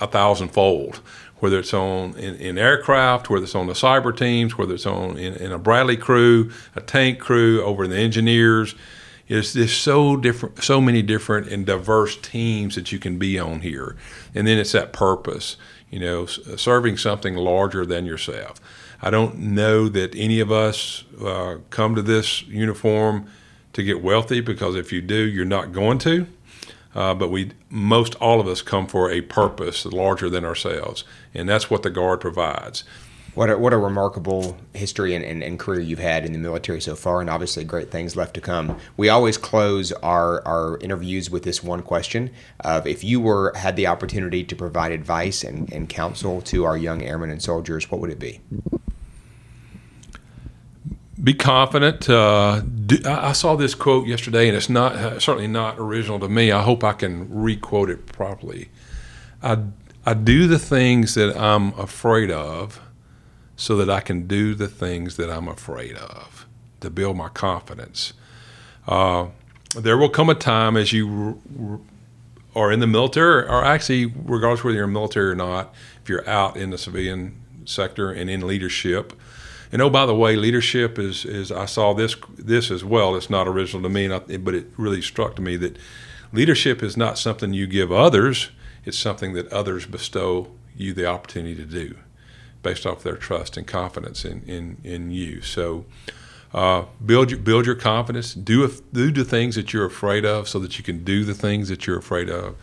a 0.00 0.06
thousandfold 0.06 1.00
whether 1.44 1.58
it's 1.58 1.74
on 1.74 2.16
in, 2.16 2.36
in, 2.36 2.56
aircraft, 2.56 3.28
whether 3.28 3.44
it's 3.44 3.54
on 3.54 3.66
the 3.66 3.74
cyber 3.74 4.16
teams, 4.16 4.56
whether 4.56 4.72
it's 4.72 4.86
on 4.86 5.18
in, 5.18 5.34
in, 5.34 5.52
a 5.52 5.58
Bradley 5.58 5.96
crew, 5.96 6.50
a 6.74 6.80
tank 6.80 7.18
crew, 7.18 7.62
over 7.62 7.84
in 7.84 7.90
the 7.90 7.98
engineers. 7.98 8.74
is 9.28 9.52
there's 9.52 9.76
so 9.76 10.16
different, 10.16 10.64
so 10.64 10.80
many 10.80 11.02
different 11.02 11.48
and 11.48 11.66
diverse 11.66 12.16
teams 12.16 12.76
that 12.76 12.92
you 12.92 12.98
can 12.98 13.18
be 13.18 13.38
on 13.38 13.60
here, 13.60 13.94
and 14.34 14.46
then 14.46 14.56
it's 14.56 14.72
that 14.72 14.94
purpose, 14.94 15.58
you 15.90 16.00
know, 16.00 16.24
serving 16.24 16.96
something 16.96 17.34
larger 17.34 17.84
than 17.84 18.06
yourself. 18.06 18.58
I 19.02 19.10
don't 19.10 19.36
know 19.36 19.90
that 19.90 20.14
any 20.14 20.40
of 20.40 20.50
us 20.50 21.04
uh, 21.22 21.58
come 21.68 21.94
to 21.94 22.00
this 22.00 22.42
uniform 22.44 23.26
to 23.74 23.82
get 23.82 24.02
wealthy 24.02 24.40
because 24.40 24.76
if 24.76 24.94
you 24.94 25.02
do, 25.02 25.26
you're 25.26 25.44
not 25.44 25.72
going 25.72 25.98
to. 25.98 26.26
Uh, 26.94 27.14
but 27.14 27.28
we 27.30 27.50
most 27.70 28.14
all 28.16 28.40
of 28.40 28.46
us 28.46 28.62
come 28.62 28.86
for 28.86 29.10
a 29.10 29.20
purpose 29.20 29.84
larger 29.84 30.30
than 30.30 30.44
ourselves, 30.44 31.04
and 31.34 31.48
that's 31.48 31.68
what 31.68 31.82
the 31.82 31.90
guard 31.90 32.20
provides. 32.20 32.84
What 33.34 33.50
a, 33.50 33.58
what 33.58 33.72
a 33.72 33.78
remarkable 33.78 34.56
history 34.74 35.12
and, 35.16 35.24
and, 35.24 35.42
and, 35.42 35.58
career 35.58 35.80
you've 35.80 35.98
had 35.98 36.24
in 36.24 36.32
the 36.32 36.38
military 36.38 36.80
so 36.80 36.94
far, 36.94 37.20
and 37.20 37.28
obviously 37.28 37.64
great 37.64 37.90
things 37.90 38.14
left 38.14 38.34
to 38.34 38.40
come. 38.40 38.78
We 38.96 39.08
always 39.08 39.36
close 39.36 39.90
our, 39.90 40.46
our 40.46 40.78
interviews 40.78 41.30
with 41.30 41.42
this 41.42 41.60
one 41.60 41.82
question 41.82 42.30
of 42.60 42.86
if 42.86 43.02
you 43.02 43.20
were 43.20 43.52
had 43.56 43.74
the 43.74 43.88
opportunity 43.88 44.44
to 44.44 44.54
provide 44.54 44.92
advice 44.92 45.42
and, 45.42 45.72
and 45.72 45.88
counsel 45.88 46.42
to 46.42 46.64
our 46.64 46.76
young 46.76 47.02
airmen 47.02 47.30
and 47.30 47.42
soldiers, 47.42 47.90
what 47.90 48.00
would 48.00 48.10
it 48.10 48.20
be? 48.20 48.40
Be 51.24 51.32
confident. 51.32 52.08
Uh, 52.08 52.60
do, 52.60 52.98
I 53.06 53.32
saw 53.32 53.56
this 53.56 53.74
quote 53.74 54.06
yesterday, 54.06 54.46
and 54.46 54.56
it's 54.56 54.68
not 54.68 54.92
uh, 54.92 55.18
certainly 55.18 55.48
not 55.48 55.78
original 55.78 56.20
to 56.20 56.28
me. 56.28 56.52
I 56.52 56.62
hope 56.62 56.84
I 56.84 56.92
can 56.92 57.32
requote 57.34 57.88
it 57.88 58.04
properly. 58.04 58.68
I, 59.42 59.58
I 60.04 60.12
do 60.12 60.46
the 60.46 60.58
things 60.58 61.14
that 61.14 61.34
I'm 61.34 61.72
afraid 61.78 62.30
of 62.30 62.78
so 63.56 63.74
that 63.76 63.88
I 63.88 64.00
can 64.00 64.26
do 64.26 64.54
the 64.54 64.68
things 64.68 65.16
that 65.16 65.30
I'm 65.30 65.48
afraid 65.48 65.96
of 65.96 66.46
to 66.80 66.90
build 66.90 67.16
my 67.16 67.30
confidence. 67.30 68.12
Uh, 68.86 69.28
there 69.74 69.96
will 69.96 70.10
come 70.10 70.28
a 70.28 70.34
time 70.34 70.76
as 70.76 70.92
you 70.92 71.82
are 72.54 72.70
in 72.70 72.80
the 72.80 72.86
military, 72.86 73.44
or 73.44 73.64
actually, 73.64 74.06
regardless 74.06 74.62
whether 74.62 74.76
you're 74.76 74.84
in 74.84 74.92
military 74.92 75.30
or 75.30 75.34
not, 75.34 75.74
if 76.02 76.08
you're 76.10 76.28
out 76.28 76.58
in 76.58 76.68
the 76.68 76.78
civilian 76.78 77.40
sector 77.64 78.10
and 78.10 78.28
in 78.28 78.46
leadership. 78.46 79.14
And 79.74 79.82
oh, 79.82 79.90
by 79.90 80.06
the 80.06 80.14
way, 80.14 80.36
leadership 80.36 81.00
is 81.00 81.24
is 81.24 81.50
I 81.50 81.66
saw 81.66 81.94
this 81.94 82.14
this 82.36 82.70
as 82.70 82.84
well. 82.84 83.16
It's 83.16 83.28
not 83.28 83.48
original 83.48 83.82
to 83.82 83.88
me, 83.88 84.06
but 84.38 84.54
it 84.54 84.66
really 84.76 85.02
struck 85.02 85.34
to 85.34 85.42
me 85.42 85.56
that 85.56 85.76
leadership 86.32 86.80
is 86.80 86.96
not 86.96 87.18
something 87.18 87.52
you 87.52 87.66
give 87.66 87.90
others; 87.90 88.50
it's 88.84 88.96
something 88.96 89.32
that 89.32 89.52
others 89.52 89.84
bestow 89.84 90.52
you 90.76 90.92
the 90.92 91.06
opportunity 91.06 91.56
to 91.56 91.64
do 91.64 91.96
based 92.62 92.86
off 92.86 93.02
their 93.02 93.16
trust 93.16 93.56
and 93.56 93.66
confidence 93.66 94.24
in, 94.24 94.42
in, 94.44 94.78
in 94.84 95.10
you. 95.10 95.42
So 95.42 95.84
uh, 96.54 96.84
build, 97.04 97.32
your, 97.32 97.40
build 97.40 97.66
your 97.66 97.74
confidence. 97.74 98.32
Do, 98.32 98.72
do 98.92 99.10
the 99.10 99.24
things 99.24 99.56
that 99.56 99.72
you're 99.72 99.84
afraid 99.84 100.24
of 100.24 100.48
so 100.48 100.60
that 100.60 100.78
you 100.78 100.84
can 100.84 101.04
do 101.04 101.24
the 101.24 101.34
things 101.34 101.68
that 101.68 101.86
you're 101.86 101.98
afraid 101.98 102.30
of. 102.30 102.56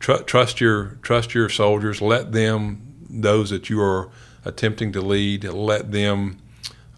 Tr- 0.00 0.22
trust, 0.24 0.60
your, 0.60 0.98
trust 1.02 1.34
your 1.34 1.48
soldiers. 1.48 2.02
Let 2.02 2.32
them, 2.32 3.06
those 3.08 3.50
that 3.50 3.70
you 3.70 3.80
are 3.80 4.10
attempting 4.44 4.92
to 4.92 5.00
lead, 5.00 5.44
let 5.44 5.92
them 5.92 6.38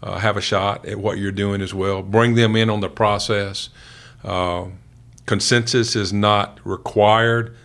uh, 0.01 0.19
have 0.19 0.37
a 0.37 0.41
shot 0.41 0.85
at 0.85 0.99
what 0.99 1.17
you're 1.17 1.31
doing 1.31 1.61
as 1.61 1.73
well. 1.73 2.01
Bring 2.01 2.35
them 2.35 2.55
in 2.55 2.69
on 2.69 2.79
the 2.79 2.89
process. 2.89 3.69
Uh, 4.23 4.65
consensus 5.25 5.95
is 5.95 6.11
not 6.11 6.59
required, 6.63 7.55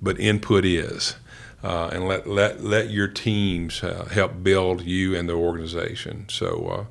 but 0.00 0.18
input 0.18 0.64
is 0.64 1.16
uh, 1.62 1.90
and 1.92 2.08
let, 2.08 2.26
let, 2.26 2.62
let 2.62 2.90
your 2.90 3.08
teams 3.08 3.82
uh, 3.82 4.06
help 4.10 4.42
build 4.42 4.82
you 4.82 5.14
and 5.14 5.28
the 5.28 5.34
organization. 5.34 6.26
So 6.28 6.66
uh, 6.66 6.84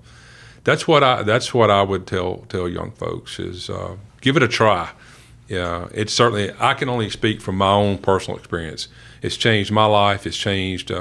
that's 0.64 0.88
what 0.88 1.04
I 1.04 1.24
that's 1.24 1.54
what 1.54 1.72
I 1.72 1.82
would 1.82 2.06
tell 2.06 2.46
tell 2.50 2.68
young 2.68 2.92
folks 2.92 3.40
is 3.40 3.70
uh, 3.70 3.98
give 4.22 4.38
it 4.38 4.44
a 4.44 4.48
try. 4.48 4.92
Yeah, 5.48 5.88
it's 5.94 6.14
certainly 6.14 6.52
I 6.60 6.76
can 6.76 6.90
only 6.90 7.10
speak 7.10 7.42
from 7.42 7.58
my 7.58 7.72
own 7.72 7.98
personal 7.98 8.38
experience. 8.38 8.88
It's 9.22 9.38
changed 9.38 9.72
my 9.72 9.86
life. 9.86 10.28
It's 10.28 10.38
changed 10.38 10.92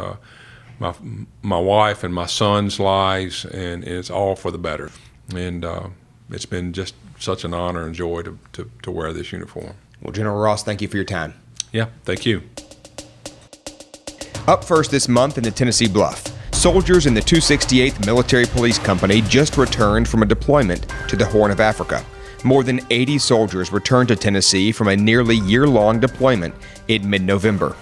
my 0.79 0.95
my 1.43 1.59
wife 1.59 2.05
and 2.05 2.15
my 2.15 2.27
son's 2.27 2.79
lives, 2.79 3.45
and, 3.45 3.85
and, 3.85 3.85
it's 3.85 4.11
all 4.11 4.37
for 4.37 4.51
the 4.51 4.59
better. 4.59 4.91
And 5.35 5.65
uh, 5.65 5.89
it's 6.31 6.47
been 6.47 6.73
just 6.73 6.95
such 7.19 7.45
an 7.45 7.53
honor 7.53 7.87
and 7.87 7.95
joy 7.95 8.23
to, 8.23 8.39
to, 8.53 8.71
to 8.83 8.91
wear 8.91 9.13
this 9.13 9.33
uniform. 9.33 9.75
Well, 10.01 10.13
General 10.13 10.39
Ross, 10.39 10.63
thank 10.63 10.81
you 10.81 10.89
for 10.89 10.97
your 10.97 11.05
time. 11.05 11.35
Yeah, 11.73 11.87
thank 12.05 12.25
you. 12.25 12.43
Up 14.47 14.65
first 14.65 14.91
this 14.91 15.09
month 15.09 15.37
in 15.37 15.45
the 15.45 15.51
Tennessee 15.51 15.89
Bluff, 15.89 16.25
soldiers 16.55 17.07
in 17.07 17.15
the 17.15 17.21
268th 17.21 18.07
Military 18.07 18.47
Police 18.47 18.79
Company 18.79 19.21
just 19.23 19.59
returned 19.59 20.09
from 20.09 20.23
a 20.23 20.27
deployment 20.27 20.87
to 21.09 21.17
the 21.17 21.27
Horn 21.27 21.51
of 21.51 21.61
Africa. 21.61 22.05
More 22.45 22.63
than 22.63 22.81
80 22.91 23.19
soldiers 23.19 23.73
returned 23.73 24.09
to 24.09 24.17
Tennessee 24.17 24.71
from 24.73 24.89
a 24.89 24.97
nearly 24.97 25.37
year 25.37 25.67
long 25.67 25.99
deployment 26.01 26.55
in 26.87 27.09
mid 27.09 27.23
November. 27.23 27.77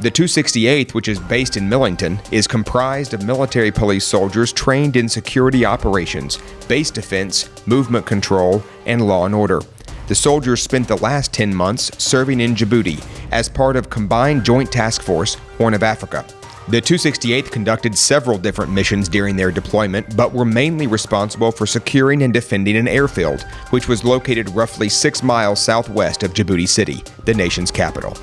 The 0.00 0.10
268th, 0.10 0.94
which 0.94 1.06
is 1.06 1.20
based 1.20 1.56
in 1.56 1.68
Millington, 1.68 2.18
is 2.30 2.46
comprised 2.46 3.14
of 3.14 3.24
military 3.24 3.70
police 3.70 4.04
soldiers 4.04 4.52
trained 4.52 4.96
in 4.96 5.08
security 5.08 5.64
operations, 5.64 6.38
base 6.66 6.90
defense, 6.90 7.48
movement 7.66 8.06
control, 8.06 8.62
and 8.86 9.06
law 9.06 9.26
and 9.26 9.34
order. 9.34 9.60
The 10.08 10.14
soldiers 10.14 10.60
spent 10.60 10.88
the 10.88 10.96
last 10.96 11.32
10 11.32 11.54
months 11.54 11.90
serving 12.02 12.40
in 12.40 12.54
Djibouti 12.54 13.04
as 13.30 13.48
part 13.48 13.76
of 13.76 13.90
Combined 13.90 14.44
Joint 14.44 14.72
Task 14.72 15.02
Force 15.02 15.36
Horn 15.58 15.74
of 15.74 15.82
Africa. 15.82 16.24
The 16.68 16.80
268th 16.80 17.50
conducted 17.50 17.96
several 17.96 18.38
different 18.38 18.72
missions 18.72 19.08
during 19.08 19.36
their 19.36 19.50
deployment, 19.50 20.16
but 20.16 20.32
were 20.32 20.44
mainly 20.44 20.86
responsible 20.86 21.52
for 21.52 21.66
securing 21.66 22.22
and 22.22 22.32
defending 22.32 22.76
an 22.76 22.88
airfield, 22.88 23.42
which 23.70 23.88
was 23.88 24.04
located 24.04 24.48
roughly 24.50 24.88
six 24.88 25.22
miles 25.22 25.60
southwest 25.60 26.22
of 26.22 26.34
Djibouti 26.34 26.68
City, 26.68 27.02
the 27.24 27.34
nation's 27.34 27.70
capital. 27.70 28.16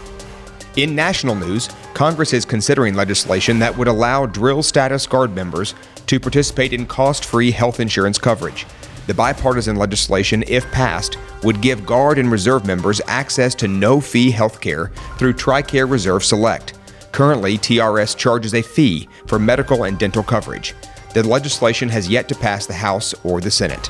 In 0.76 0.96
national 0.96 1.36
news, 1.36 1.70
Congress 1.94 2.32
is 2.32 2.46
considering 2.46 2.94
legislation 2.94 3.60
that 3.60 3.76
would 3.78 3.88
allow 3.88 4.26
drill 4.26 4.62
status 4.62 5.08
guard 5.08 5.34
members 5.34 5.74
to 6.06 6.20
participate 6.20 6.74
in 6.74 6.86
cost 6.86 7.26
free 7.26 7.52
health 7.52 7.80
insurance 7.80 8.18
coverage. 8.18 8.66
The 9.08 9.14
bipartisan 9.16 9.76
legislation, 9.76 10.44
if 10.48 10.70
passed, 10.72 11.18
would 11.44 11.62
give 11.62 11.86
Guard 11.86 12.20
and 12.20 12.32
Reserve 12.32 12.68
members 12.68 13.02
access 13.08 13.56
to 13.56 13.68
no 13.68 14.00
fee 14.00 14.30
health 14.30 14.62
care 14.62 14.92
through 15.18 15.34
TRICARE 15.34 15.90
Reserve 15.90 16.24
Select. 16.24 16.78
Currently, 17.12 17.58
TRS 17.58 18.16
charges 18.16 18.54
a 18.54 18.62
fee 18.62 19.10
for 19.26 19.40
medical 19.40 19.86
and 19.86 19.98
dental 19.98 20.22
coverage. 20.22 20.76
The 21.16 21.28
legislation 21.28 21.90
has 21.90 22.08
yet 22.08 22.30
to 22.30 22.36
pass 22.36 22.68
the 22.68 22.74
House 22.74 23.16
or 23.24 23.42
the 23.42 23.50
Senate. 23.50 23.90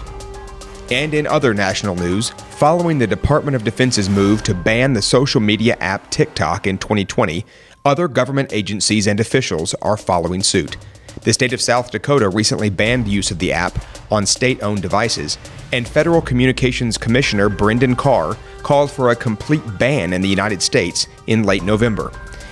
And 0.92 1.14
in 1.14 1.28
other 1.28 1.54
national 1.54 1.96
news, 1.96 2.30
following 2.30 2.98
the 2.98 3.06
Department 3.06 3.56
of 3.56 3.64
Defense's 3.64 4.10
move 4.10 4.42
to 4.44 4.56
ban 4.56 4.94
the 4.94 5.02
social 5.04 5.40
media 5.40 5.78
app 5.80 6.10
TikTok 6.10 6.66
in 6.66 6.80
2020, 6.80 7.46
other 7.86 8.08
government 8.08 8.52
agencies 8.52 9.08
and 9.08 9.20
officials 9.20 9.76
are 9.84 9.98
following 9.98 10.42
suit. 10.42 10.78
The 11.24 11.34
state 11.34 11.54
of 11.54 11.62
South 11.62 11.92
Dakota 11.92 12.30
recently 12.30 12.72
banned 12.72 13.06
the 13.06 13.12
use 13.12 13.30
of 13.30 13.38
the 13.38 13.54
app 13.54 13.78
on 14.10 14.26
state 14.26 14.64
owned 14.64 14.82
devices, 14.82 15.38
and 15.72 15.88
Federal 15.88 16.22
Communications 16.22 16.98
Commissioner 16.98 17.50
Brendan 17.50 17.96
Carr 17.96 18.36
called 18.64 18.90
for 18.90 19.12
a 19.12 19.16
complete 19.16 19.62
ban 19.78 20.14
in 20.14 20.22
the 20.22 20.28
United 20.28 20.62
States 20.62 21.08
in 21.28 21.44
late 21.44 21.64
November. 21.64 22.12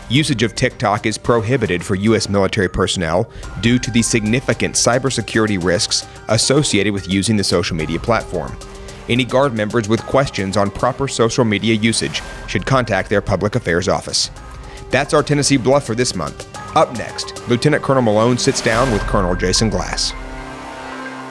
Usage 0.10 0.42
of 0.44 0.56
TikTok 0.56 1.06
is 1.06 1.18
prohibited 1.18 1.84
for 1.84 1.96
U.S. 1.96 2.30
military 2.30 2.70
personnel 2.70 3.30
due 3.60 3.78
to 3.78 3.92
the 3.92 4.02
significant 4.02 4.76
cybersecurity 4.76 5.62
risks 5.62 6.08
associated 6.30 6.94
with 6.94 7.10
using 7.10 7.36
the 7.36 7.44
social 7.44 7.76
media 7.76 8.00
platform. 8.00 8.58
Any 9.10 9.26
Guard 9.26 9.54
members 9.54 9.90
with 9.90 10.02
questions 10.04 10.56
on 10.56 10.72
proper 10.72 11.10
social 11.10 11.44
media 11.44 11.74
usage 11.74 12.22
should 12.48 12.66
contact 12.66 13.10
their 13.10 13.22
public 13.22 13.56
affairs 13.56 13.90
office. 13.90 14.32
That's 14.92 15.14
our 15.14 15.24
Tennessee 15.24 15.58
Bluff 15.58 15.86
for 15.86 15.96
this 15.96 16.16
month. 16.16 16.48
Up 16.78 16.94
next, 16.98 17.46
Lieutenant 17.50 17.84
Colonel 17.84 18.04
Malone 18.04 18.38
sits 18.38 18.62
down 18.62 18.94
with 18.94 19.02
Colonel 19.02 19.36
Jason 19.36 19.70
Glass. 19.70 20.14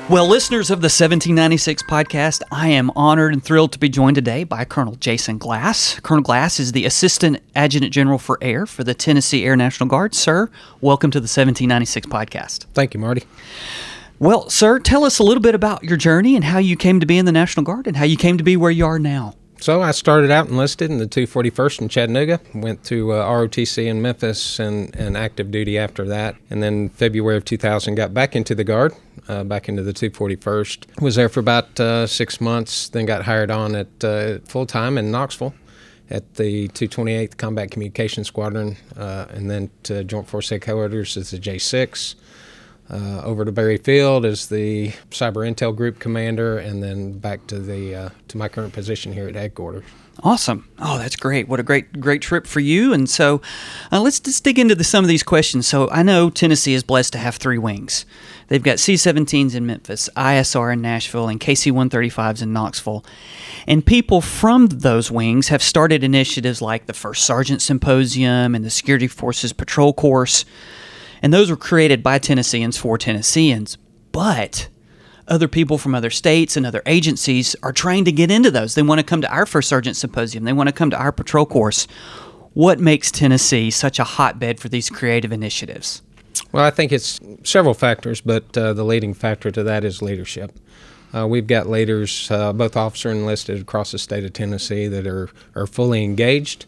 Well, 0.09 0.29
listeners 0.29 0.71
of 0.71 0.83
the 0.83 0.87
1796 0.87 1.83
podcast, 1.83 2.41
I 2.53 2.69
am 2.69 2.93
honored 2.95 3.33
and 3.33 3.43
thrilled 3.43 3.73
to 3.73 3.79
be 3.81 3.89
joined 3.89 4.15
today 4.15 4.45
by 4.45 4.65
Colonel 4.65 4.95
Jason 4.95 5.37
Glass. 5.37 5.99
Colonel 5.99 6.23
Glass 6.23 6.61
is 6.61 6.71
the 6.71 6.85
Assistant 6.85 7.43
Adjutant 7.57 7.93
General 7.93 8.17
for 8.17 8.39
Air 8.41 8.67
for 8.67 8.85
the 8.85 8.95
Tennessee 8.95 9.45
Air 9.45 9.57
National 9.57 9.89
Guard. 9.89 10.15
Sir, 10.15 10.49
welcome 10.81 11.11
to 11.11 11.19
the 11.19 11.25
1796 11.25 12.07
podcast. 12.07 12.67
Thank 12.73 12.95
you, 12.95 13.01
Marty. 13.01 13.25
Well, 14.21 14.49
sir, 14.49 14.79
tell 14.79 15.05
us 15.05 15.19
a 15.19 15.25
little 15.25 15.43
bit 15.43 15.57
about 15.57 15.83
your 15.83 15.97
journey 15.97 16.37
and 16.37 16.45
how 16.45 16.59
you 16.59 16.77
came 16.77 17.01
to 17.01 17.07
be 17.07 17.19
in 17.19 17.25
the 17.25 17.33
National 17.33 17.65
Guard 17.65 17.89
and 17.89 17.97
how 17.97 18.05
you 18.05 18.17
came 18.17 18.39
to 18.39 18.45
be 18.45 18.57
where 18.57 18.71
you 18.71 18.87
are 18.87 19.01
now. 19.01 19.35
So 19.59 19.83
I 19.83 19.91
started 19.93 20.31
out 20.31 20.49
enlisted 20.49 20.91
in 20.91 20.99
the 20.99 21.07
241st 21.07 21.81
in 21.83 21.89
Chattanooga, 21.89 22.41
went 22.55 22.85
to 22.85 23.13
uh, 23.13 23.27
ROTC 23.27 23.87
in 23.87 24.03
Memphis 24.03 24.59
and, 24.59 24.95
and 24.95 25.17
active 25.17 25.51
duty 25.51 25.79
after 25.79 26.05
that. 26.09 26.37
And 26.51 26.63
then 26.63 26.91
February 26.91 27.39
of 27.39 27.45
2000 27.45 27.95
got 27.95 28.13
back 28.13 28.37
into 28.37 28.55
the 28.55 28.65
Guard, 28.65 28.95
uh, 29.29 29.45
back 29.45 29.69
into 29.69 29.83
the 29.83 29.93
241st. 29.93 31.01
Was 31.01 31.17
there 31.17 31.29
for 31.29 31.41
about 31.41 31.81
uh, 31.81 32.07
six 32.07 32.41
months, 32.41 32.89
then 32.91 33.07
got 33.07 33.25
hired 33.25 33.51
on 33.51 33.75
at 33.75 34.05
uh, 34.05 34.39
full 34.41 34.67
time 34.67 34.99
in 34.99 35.11
Knoxville 35.11 35.55
at 36.11 36.35
the 36.35 36.69
228th 36.69 37.37
Combat 37.37 37.71
Communications 37.71 38.29
Squadron, 38.29 38.77
uh, 38.97 39.27
and 39.31 39.51
then 39.51 39.71
to 39.85 40.05
Joint 40.05 40.29
Force 40.29 40.51
Headquarters 40.51 41.17
as 41.17 41.31
the 41.31 41.39
J6. 41.39 42.15
Uh, 42.89 43.21
over 43.25 43.45
to 43.45 43.51
Berry 43.51 43.79
Field 43.79 44.25
as 44.25 44.47
the 44.47 44.91
Cyber 45.11 45.45
Intel 45.45 45.75
Group 45.75 45.99
Commander, 45.99 46.59
and 46.59 46.81
then 46.81 47.19
back 47.19 47.45
to 47.49 47.59
the 47.59 47.95
uh, 47.95 48.09
to 48.29 48.39
my 48.39 48.49
current 48.49 48.73
position 48.73 49.13
here 49.13 49.27
at 49.27 49.35
headquarters. 49.35 49.83
Awesome. 50.23 50.67
Oh, 50.79 50.97
that's 50.97 51.17
great. 51.17 51.47
What 51.47 51.61
a 51.61 51.63
great, 51.63 52.01
great 52.01 52.23
trip 52.23 52.47
for 52.47 52.61
you. 52.61 52.95
And 52.95 53.09
so 53.09 53.43
uh, 53.93 54.01
let's 54.01 54.19
just 54.19 54.43
dig 54.45 54.59
into 54.59 54.75
the, 54.75 54.85
some 54.85 55.05
of 55.05 55.09
these 55.09 55.23
questions. 55.23 55.67
So 55.67 55.91
I 55.91 56.03
know 56.03 56.31
Tennessee 56.31 56.73
is 56.73 56.83
blessed 56.83 57.13
to 57.13 57.19
have 57.19 57.37
three 57.37 57.59
wings. 57.59 58.07
They've 58.49 58.63
got 58.63 58.79
C 58.79 58.95
17s 58.95 59.55
in 59.55 59.67
Memphis, 59.67 60.09
ISR 60.17 60.73
in 60.73 60.81
Nashville, 60.81 61.29
and 61.29 61.39
KC 61.39 61.71
135s 61.71 62.41
in 62.41 62.53
Knoxville. 62.53 63.05
And 63.67 63.85
people 63.85 64.23
from 64.23 64.69
those 64.69 65.11
wings 65.11 65.49
have 65.49 65.63
started 65.63 66.03
initiatives 66.03 66.63
like 66.63 66.87
the 66.87 66.95
First 66.95 67.25
Sergeant 67.25 67.61
Symposium 67.61 68.55
and 68.55 68.65
the 68.65 68.71
Security 68.71 69.09
Forces 69.09 69.53
Patrol 69.53 69.93
Course. 69.93 70.47
And 71.27 71.35
those 71.35 71.51
were 71.51 71.57
created 71.57 72.05
by 72.05 72.21
Tennesseans 72.21 72.79
for 72.79 72.97
Tennesseans. 72.97 73.79
But 74.13 74.69
other 75.27 75.49
people 75.49 75.77
from 75.77 75.93
other 75.93 76.09
states 76.09 76.57
and 76.57 76.65
other 76.65 76.85
agencies 76.87 77.57
are 77.65 77.73
trying 77.73 78.05
to 78.05 78.13
get 78.13 78.31
into 78.31 78.49
those. 78.49 78.77
They 78.77 78.83
want 78.83 79.01
to 79.01 79.05
come 79.05 79.23
to 79.23 79.35
our 79.35 79.45
First 79.45 79.69
Sergeant 79.69 79.97
Symposium, 79.97 80.45
they 80.45 80.53
want 80.53 80.69
to 80.69 80.73
come 80.73 80.89
to 80.91 80.97
our 80.97 81.11
patrol 81.11 81.45
course. 81.45 81.89
What 82.55 82.79
makes 82.79 83.11
Tennessee 83.11 83.73
such 83.73 83.99
a 83.99 84.05
hotbed 84.05 84.61
for 84.61 84.69
these 84.69 84.89
creative 84.89 85.33
initiatives? 85.33 86.01
Well, 86.53 86.65
I 86.65 86.71
think 86.71 86.93
it's 86.93 87.19
several 87.43 87.75
factors, 87.75 88.21
but 88.21 88.57
uh, 88.57 88.73
the 88.73 88.85
leading 88.85 89.13
factor 89.13 89.51
to 89.51 89.65
that 89.65 89.83
is 89.83 90.01
leadership. 90.01 90.53
Uh, 91.13 91.27
we've 91.27 91.49
got 91.49 91.69
leaders, 91.69 92.31
uh, 92.31 92.53
both 92.53 92.77
officer 92.77 93.11
and 93.11 93.23
enlisted, 93.23 93.61
across 93.61 93.91
the 93.91 93.99
state 93.99 94.25
of 94.25 94.33
Tennessee 94.33 94.87
that 94.87 95.09
are, 95.09 95.29
are 95.57 95.67
fully 95.67 96.05
engaged. 96.05 96.67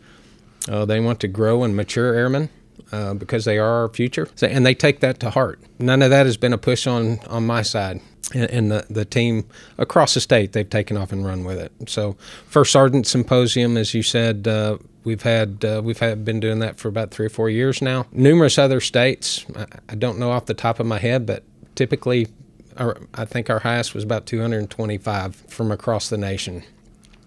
Uh, 0.69 0.85
they 0.85 0.99
want 0.99 1.21
to 1.21 1.29
grow 1.29 1.63
and 1.63 1.77
mature 1.77 2.13
airmen 2.13 2.51
uh, 2.93 3.15
because 3.15 3.45
they 3.45 3.59
are 3.59 3.83
our 3.83 3.89
future, 3.89 4.29
so, 4.35 4.47
and 4.47 4.65
they 4.65 4.75
take 4.75 5.01
that 5.01 5.21
to 5.21 5.31
heart. 5.31 5.61
None 5.79 6.03
of 6.03 6.11
that 6.11 6.27
has 6.27 6.37
been 6.37 6.53
a 6.53 6.59
push 6.59 6.87
on, 6.87 7.19
on 7.29 7.47
my 7.47 7.63
side. 7.63 8.01
And 8.35 8.71
the, 8.71 8.85
the 8.91 9.07
team 9.07 9.49
across 9.79 10.13
the 10.13 10.21
state 10.21 10.53
they've 10.53 10.69
taken 10.69 10.99
off 10.99 11.13
and 11.13 11.25
run 11.25 11.45
with 11.45 11.59
it. 11.59 11.73
So 11.87 12.13
first 12.47 12.73
sergeant 12.73 13.07
symposium 13.07 13.79
as 13.79 13.95
you 13.95 14.03
said 14.03 14.47
uh, 14.47 14.77
we've 15.03 15.23
had 15.23 15.65
uh, 15.65 15.81
we've 15.83 15.99
had 16.01 16.27
been 16.27 16.39
doing 16.39 16.59
that 16.59 16.79
for 16.79 16.89
about 16.89 17.11
three 17.11 17.25
or 17.25 17.31
four 17.31 17.49
years 17.49 17.81
now. 17.81 18.05
Numerous 18.13 18.59
other 18.59 18.83
states 18.83 19.47
I, 19.57 19.65
I 19.89 19.95
don't 19.95 20.19
know 20.19 20.31
off 20.31 20.45
the 20.45 20.53
top 20.53 20.79
of 20.79 20.85
my 20.85 20.99
head 20.99 21.25
but 21.25 21.43
typically 21.75 22.29
our, 22.77 22.99
i 23.15 23.25
think 23.25 23.49
our 23.49 23.61
highest 23.61 23.95
was 23.95 24.05
about 24.05 24.27
225 24.27 25.35
from 25.35 25.73
across 25.73 26.11
the 26.11 26.19
nation. 26.19 26.65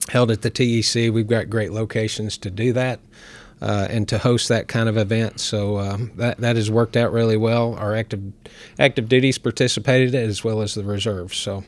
Held 0.10 0.30
at 0.30 0.44
the 0.44 0.52
tec 0.52 1.12
we've 1.12 1.28
got 1.28 1.50
great 1.50 1.72
locations 1.72 2.38
to 2.40 2.52
do 2.52 2.74
that 2.74 3.00
uh, 3.62 3.88
and 3.90 4.08
to 4.10 4.18
host 4.18 4.50
that 4.50 4.68
kind 4.68 4.90
of 4.90 4.98
event. 4.98 5.40
So 5.40 5.78
um, 5.78 6.12
that 6.16 6.38
that 6.40 6.56
has 6.56 6.72
worked 6.72 6.98
out 6.98 7.12
really 7.12 7.38
well. 7.38 7.76
Our 7.76 7.96
active 7.96 8.22
active 8.80 9.08
duties 9.08 9.38
participated 9.38 10.16
as 10.16 10.44
well 10.44 10.62
as 10.62 10.74
the 10.74 10.84
reserves. 10.84 11.38
So 11.38 11.64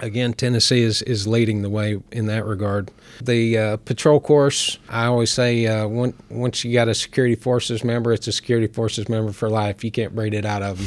again, 0.00 0.32
Tennessee 0.32 0.82
is, 0.82 1.02
is 1.02 1.26
leading 1.26 1.62
the 1.62 1.70
way 1.70 2.00
in 2.10 2.26
that 2.26 2.44
regard. 2.44 2.90
The 3.22 3.58
uh, 3.58 3.76
patrol 3.78 4.20
course, 4.20 4.78
I 4.88 5.06
always 5.06 5.30
say, 5.30 5.66
uh, 5.66 5.86
once 5.86 6.64
you 6.64 6.72
got 6.72 6.88
a 6.88 6.94
security 6.94 7.34
forces 7.34 7.84
member, 7.84 8.12
it's 8.12 8.26
a 8.26 8.32
security 8.32 8.66
forces 8.66 9.08
member 9.08 9.32
for 9.32 9.48
life. 9.50 9.84
You 9.84 9.90
can't 9.90 10.14
breed 10.14 10.34
it 10.34 10.44
out 10.44 10.62
of 10.62 10.78
them. 10.78 10.86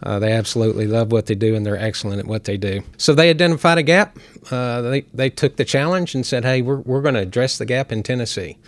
Uh, 0.00 0.18
they 0.20 0.32
absolutely 0.32 0.86
love 0.86 1.10
what 1.10 1.26
they 1.26 1.34
do 1.34 1.56
and 1.56 1.66
they're 1.66 1.76
excellent 1.76 2.20
at 2.20 2.26
what 2.26 2.44
they 2.44 2.56
do. 2.56 2.82
So 2.98 3.14
they 3.14 3.30
identified 3.30 3.78
a 3.78 3.82
gap. 3.82 4.16
Uh, 4.50 4.80
they, 4.82 5.00
they 5.12 5.28
took 5.28 5.56
the 5.56 5.64
challenge 5.64 6.14
and 6.14 6.24
said, 6.24 6.44
hey, 6.44 6.62
we're, 6.62 6.78
we're 6.78 7.02
going 7.02 7.14
to 7.14 7.20
address 7.20 7.58
the 7.58 7.66
gap 7.66 7.90
in 7.90 8.04
Tennessee. 8.04 8.58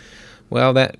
Well, 0.51 0.73
that 0.73 0.97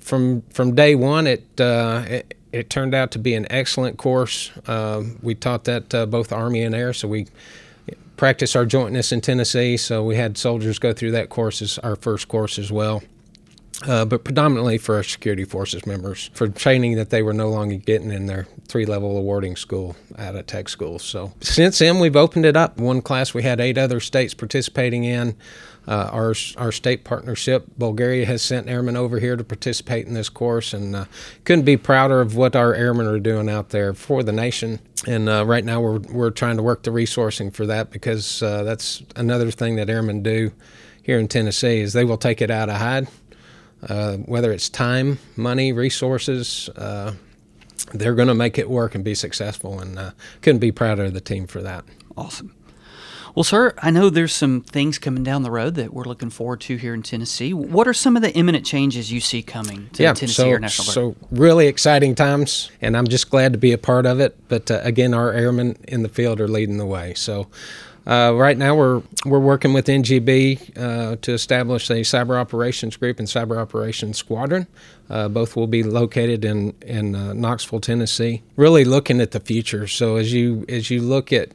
from 0.00 0.42
from 0.50 0.76
day 0.76 0.94
one, 0.94 1.26
it, 1.26 1.60
uh, 1.60 2.04
it, 2.06 2.34
it 2.52 2.70
turned 2.70 2.94
out 2.94 3.10
to 3.12 3.18
be 3.18 3.34
an 3.34 3.46
excellent 3.50 3.96
course. 3.96 4.52
Uh, 4.68 5.02
we 5.22 5.34
taught 5.34 5.64
that 5.64 5.92
uh, 5.94 6.06
both 6.06 6.30
Army 6.30 6.62
and 6.62 6.74
Air, 6.74 6.92
so 6.92 7.08
we 7.08 7.26
practiced 8.16 8.54
our 8.54 8.66
jointness 8.66 9.10
in 9.10 9.20
Tennessee. 9.20 9.76
So 9.78 10.04
we 10.04 10.16
had 10.16 10.38
soldiers 10.38 10.78
go 10.78 10.92
through 10.92 11.12
that 11.12 11.30
course 11.30 11.62
as 11.62 11.78
our 11.78 11.96
first 11.96 12.28
course 12.28 12.58
as 12.58 12.70
well. 12.70 13.02
Uh, 13.86 14.04
but 14.04 14.22
predominantly 14.22 14.78
for 14.78 14.94
our 14.96 15.02
security 15.02 15.44
forces 15.44 15.86
members 15.86 16.30
for 16.34 16.46
training 16.46 16.94
that 16.94 17.10
they 17.10 17.20
were 17.20 17.32
no 17.32 17.48
longer 17.48 17.76
getting 17.76 18.12
in 18.12 18.26
their 18.26 18.46
three 18.68 18.86
level 18.86 19.16
awarding 19.16 19.56
school 19.56 19.96
at 20.16 20.36
a 20.36 20.42
tech 20.42 20.68
school. 20.68 20.98
So 20.98 21.32
since 21.40 21.78
then, 21.78 21.98
we've 21.98 22.14
opened 22.14 22.46
it 22.46 22.56
up. 22.56 22.78
One 22.78 23.00
class 23.02 23.34
we 23.34 23.42
had 23.42 23.58
eight 23.58 23.78
other 23.78 23.98
states 23.98 24.34
participating 24.34 25.02
in. 25.02 25.34
Uh, 25.86 26.08
our 26.12 26.34
our 26.58 26.70
state 26.70 27.02
partnership, 27.02 27.66
Bulgaria 27.76 28.24
has 28.24 28.40
sent 28.40 28.68
airmen 28.68 28.96
over 28.96 29.18
here 29.18 29.36
to 29.36 29.42
participate 29.42 30.06
in 30.06 30.14
this 30.14 30.28
course, 30.28 30.72
and 30.72 30.94
uh, 30.94 31.04
couldn't 31.44 31.64
be 31.64 31.76
prouder 31.76 32.20
of 32.20 32.36
what 32.36 32.54
our 32.54 32.72
airmen 32.74 33.06
are 33.06 33.18
doing 33.18 33.48
out 33.48 33.70
there 33.70 33.92
for 33.92 34.22
the 34.22 34.32
nation. 34.32 34.78
And 35.08 35.28
uh, 35.28 35.44
right 35.44 35.64
now, 35.64 35.80
we're 35.80 35.98
we're 35.98 36.30
trying 36.30 36.56
to 36.56 36.62
work 36.62 36.84
the 36.84 36.92
resourcing 36.92 37.52
for 37.52 37.66
that 37.66 37.90
because 37.90 38.42
uh, 38.42 38.62
that's 38.62 39.02
another 39.16 39.50
thing 39.50 39.74
that 39.76 39.90
airmen 39.90 40.22
do 40.22 40.52
here 41.02 41.18
in 41.18 41.26
Tennessee 41.26 41.80
is 41.80 41.92
they 41.92 42.04
will 42.04 42.18
take 42.18 42.40
it 42.40 42.50
out 42.50 42.68
of 42.68 42.76
hide, 42.76 43.08
uh, 43.88 44.18
whether 44.18 44.52
it's 44.52 44.68
time, 44.68 45.18
money, 45.34 45.72
resources. 45.72 46.68
Uh, 46.76 47.14
they're 47.92 48.14
going 48.14 48.28
to 48.28 48.34
make 48.34 48.56
it 48.56 48.70
work 48.70 48.94
and 48.94 49.02
be 49.02 49.16
successful, 49.16 49.80
and 49.80 49.98
couldn't 50.42 50.60
be 50.60 50.70
prouder 50.70 51.04
of 51.06 51.14
the 51.14 51.20
team 51.20 51.48
for 51.48 51.60
that. 51.60 51.84
Awesome. 52.16 52.54
Well, 53.34 53.44
sir, 53.44 53.74
I 53.78 53.90
know 53.90 54.10
there's 54.10 54.34
some 54.34 54.60
things 54.60 54.98
coming 54.98 55.22
down 55.22 55.42
the 55.42 55.50
road 55.50 55.74
that 55.76 55.94
we're 55.94 56.04
looking 56.04 56.28
forward 56.28 56.60
to 56.62 56.76
here 56.76 56.92
in 56.92 57.02
Tennessee. 57.02 57.54
What 57.54 57.88
are 57.88 57.94
some 57.94 58.14
of 58.14 58.22
the 58.22 58.30
imminent 58.34 58.66
changes 58.66 59.10
you 59.10 59.20
see 59.20 59.42
coming 59.42 59.88
to 59.94 60.02
yeah, 60.02 60.12
Tennessee 60.12 60.34
so, 60.34 60.50
Air 60.50 60.58
National 60.58 60.86
Guard? 60.86 60.94
So, 60.94 61.26
really 61.30 61.66
exciting 61.66 62.14
times, 62.14 62.70
and 62.82 62.94
I'm 62.94 63.06
just 63.06 63.30
glad 63.30 63.52
to 63.52 63.58
be 63.58 63.72
a 63.72 63.78
part 63.78 64.04
of 64.04 64.20
it. 64.20 64.36
But 64.48 64.70
uh, 64.70 64.80
again, 64.82 65.14
our 65.14 65.32
airmen 65.32 65.78
in 65.88 66.02
the 66.02 66.10
field 66.10 66.40
are 66.42 66.48
leading 66.48 66.76
the 66.76 66.84
way. 66.84 67.14
So, 67.14 67.48
uh, 68.06 68.34
right 68.34 68.58
now, 68.58 68.74
we're 68.74 69.02
we're 69.24 69.38
working 69.38 69.72
with 69.72 69.86
NGB 69.86 70.76
uh, 70.76 71.16
to 71.22 71.32
establish 71.32 71.88
a 71.88 72.00
cyber 72.00 72.38
operations 72.38 72.96
group 72.96 73.18
and 73.18 73.28
cyber 73.28 73.56
operations 73.56 74.18
squadron. 74.18 74.66
Uh, 75.08 75.28
both 75.28 75.56
will 75.56 75.66
be 75.66 75.82
located 75.82 76.44
in 76.44 76.74
in 76.82 77.14
uh, 77.14 77.32
Knoxville, 77.32 77.80
Tennessee. 77.80 78.42
Really 78.56 78.84
looking 78.84 79.22
at 79.22 79.30
the 79.30 79.40
future. 79.40 79.86
So 79.86 80.16
as 80.16 80.34
you 80.34 80.66
as 80.68 80.90
you 80.90 81.00
look 81.00 81.32
at 81.32 81.50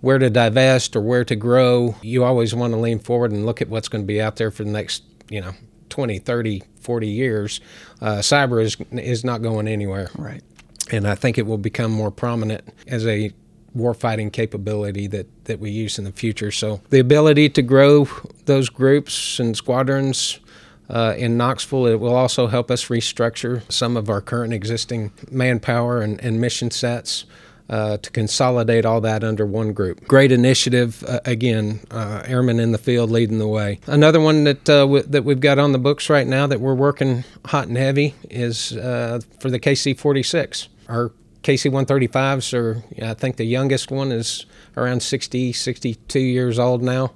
where 0.00 0.18
to 0.18 0.30
divest 0.30 0.94
or 0.94 1.00
where 1.00 1.24
to 1.24 1.36
grow, 1.36 1.96
you 2.02 2.24
always 2.24 2.54
want 2.54 2.72
to 2.72 2.78
lean 2.78 2.98
forward 2.98 3.32
and 3.32 3.44
look 3.44 3.60
at 3.60 3.68
what's 3.68 3.88
going 3.88 4.02
to 4.02 4.06
be 4.06 4.20
out 4.20 4.36
there 4.36 4.50
for 4.50 4.64
the 4.64 4.70
next, 4.70 5.02
you 5.28 5.40
know, 5.40 5.52
20, 5.88 6.18
30, 6.18 6.62
40 6.80 7.08
years. 7.08 7.60
Uh, 8.00 8.16
cyber 8.16 8.62
is, 8.62 8.76
is 8.92 9.24
not 9.24 9.42
going 9.42 9.66
anywhere. 9.66 10.10
Right. 10.16 10.42
And 10.90 11.06
I 11.06 11.14
think 11.14 11.38
it 11.38 11.46
will 11.46 11.58
become 11.58 11.90
more 11.90 12.10
prominent 12.10 12.64
as 12.86 13.06
a 13.06 13.32
warfighting 13.76 14.32
capability 14.32 15.06
that, 15.08 15.26
that 15.44 15.60
we 15.60 15.70
use 15.70 15.98
in 15.98 16.04
the 16.04 16.12
future. 16.12 16.50
So 16.50 16.80
the 16.90 16.98
ability 16.98 17.50
to 17.50 17.62
grow 17.62 18.08
those 18.46 18.68
groups 18.68 19.38
and 19.38 19.56
squadrons 19.56 20.40
uh, 20.88 21.14
in 21.18 21.36
Knoxville, 21.36 21.86
it 21.86 22.00
will 22.00 22.14
also 22.14 22.46
help 22.46 22.70
us 22.70 22.86
restructure 22.86 23.70
some 23.70 23.96
of 23.96 24.08
our 24.08 24.22
current 24.22 24.54
existing 24.54 25.12
manpower 25.30 26.00
and, 26.00 26.18
and 26.20 26.40
mission 26.40 26.70
sets 26.70 27.26
uh, 27.68 27.98
to 27.98 28.10
consolidate 28.10 28.84
all 28.84 29.00
that 29.02 29.22
under 29.22 29.44
one 29.44 29.72
group. 29.72 30.06
Great 30.06 30.32
initiative. 30.32 31.04
Uh, 31.04 31.20
again, 31.24 31.80
uh, 31.90 32.22
airmen 32.26 32.58
in 32.60 32.72
the 32.72 32.78
field 32.78 33.10
leading 33.10 33.38
the 33.38 33.48
way. 33.48 33.78
Another 33.86 34.20
one 34.20 34.44
that 34.44 34.68
uh, 34.68 34.80
w- 34.80 35.02
that 35.04 35.24
we've 35.24 35.40
got 35.40 35.58
on 35.58 35.72
the 35.72 35.78
books 35.78 36.08
right 36.08 36.26
now 36.26 36.46
that 36.46 36.60
we're 36.60 36.74
working 36.74 37.24
hot 37.46 37.68
and 37.68 37.76
heavy 37.76 38.14
is 38.30 38.72
uh, 38.76 39.20
for 39.40 39.50
the 39.50 39.60
KC-46. 39.60 40.68
Our 40.88 41.12
KC-135s 41.42 42.54
are, 42.54 42.82
I 43.02 43.14
think, 43.14 43.36
the 43.36 43.44
youngest 43.44 43.90
one 43.90 44.12
is 44.12 44.46
around 44.76 45.02
60, 45.02 45.52
62 45.52 46.18
years 46.18 46.58
old 46.58 46.82
now. 46.82 47.12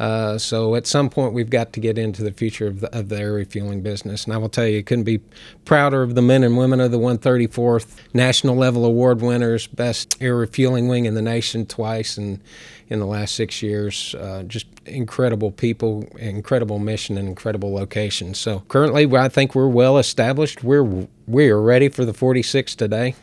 Uh, 0.00 0.38
so 0.38 0.74
at 0.76 0.86
some 0.86 1.10
point, 1.10 1.34
we've 1.34 1.50
got 1.50 1.74
to 1.74 1.78
get 1.78 1.98
into 1.98 2.24
the 2.24 2.32
future 2.32 2.66
of 2.66 2.80
the, 2.80 2.98
of 2.98 3.10
the 3.10 3.18
air 3.18 3.34
refueling 3.34 3.82
business. 3.82 4.24
And 4.24 4.32
I 4.32 4.38
will 4.38 4.48
tell 4.48 4.66
you, 4.66 4.82
couldn't 4.82 5.04
be 5.04 5.20
prouder 5.66 6.02
of 6.02 6.14
the 6.14 6.22
men 6.22 6.42
and 6.42 6.56
women 6.56 6.80
of 6.80 6.90
the 6.90 6.98
134th 6.98 7.98
national 8.14 8.56
level 8.56 8.86
award 8.86 9.20
winners, 9.20 9.66
best 9.66 10.16
air 10.18 10.36
refueling 10.36 10.88
wing 10.88 11.04
in 11.04 11.12
the 11.12 11.20
nation 11.20 11.66
twice, 11.66 12.16
and 12.16 12.40
in 12.88 12.98
the 12.98 13.04
last 13.04 13.34
six 13.34 13.62
years, 13.62 14.14
uh, 14.14 14.42
just 14.44 14.66
incredible 14.86 15.50
people, 15.50 16.08
incredible 16.18 16.78
mission, 16.78 17.18
and 17.18 17.28
incredible 17.28 17.74
location. 17.74 18.32
So 18.32 18.60
currently, 18.68 19.04
I 19.14 19.28
think 19.28 19.54
we're 19.54 19.68
well 19.68 19.98
established. 19.98 20.64
We're 20.64 21.06
we 21.26 21.50
are 21.50 21.60
ready 21.60 21.90
for 21.90 22.06
the 22.06 22.14
46 22.14 22.74
today. 22.74 23.16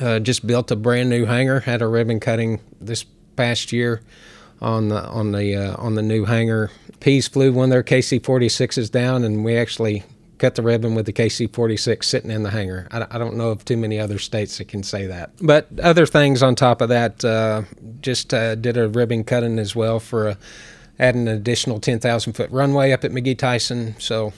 Uh, 0.00 0.20
just 0.20 0.46
built 0.46 0.70
a 0.70 0.76
brand 0.76 1.10
new 1.10 1.26
hangar, 1.26 1.60
had 1.60 1.82
a 1.82 1.86
ribbon 1.86 2.18
cutting 2.18 2.60
this 2.80 3.04
past 3.36 3.72
year 3.72 4.00
on 4.62 4.88
the 4.88 5.04
on 5.08 5.32
the 5.32 5.54
uh, 5.56 5.76
on 5.76 5.96
the 5.96 6.02
new 6.02 6.24
hangar. 6.24 6.70
Pease 7.00 7.26
flew 7.28 7.52
one 7.52 7.64
of 7.64 7.70
their 7.70 7.82
KC-46s 7.82 8.90
down, 8.90 9.24
and 9.24 9.44
we 9.44 9.56
actually 9.56 10.04
cut 10.38 10.54
the 10.54 10.62
ribbon 10.62 10.94
with 10.94 11.06
the 11.06 11.12
KC-46 11.12 12.04
sitting 12.04 12.30
in 12.30 12.44
the 12.44 12.50
hangar. 12.50 12.88
I, 12.90 13.06
I, 13.10 13.18
don't 13.18 13.36
know 13.36 13.50
of 13.50 13.64
too 13.64 13.76
many 13.76 14.00
other 14.00 14.18
states 14.18 14.58
that 14.58 14.66
can 14.66 14.82
say 14.82 15.06
that. 15.06 15.30
But 15.40 15.68
other 15.80 16.04
things 16.04 16.42
on 16.42 16.56
top 16.56 16.80
of 16.80 16.88
that, 16.88 17.24
uh, 17.24 17.62
just 18.00 18.34
uh, 18.34 18.56
did 18.56 18.76
a 18.76 18.88
ribbon 18.88 19.22
cutting 19.22 19.60
as 19.60 19.76
well 19.76 20.00
for 20.00 20.30
a, 20.30 20.38
adding 20.98 21.28
an 21.28 21.36
additional 21.36 21.78
10,000 21.78 22.32
foot 22.32 22.50
runway 22.50 22.90
up 22.90 23.04
at 23.04 23.12
McGhee 23.12 23.38
Tyson. 23.38 23.94
So 24.00 24.32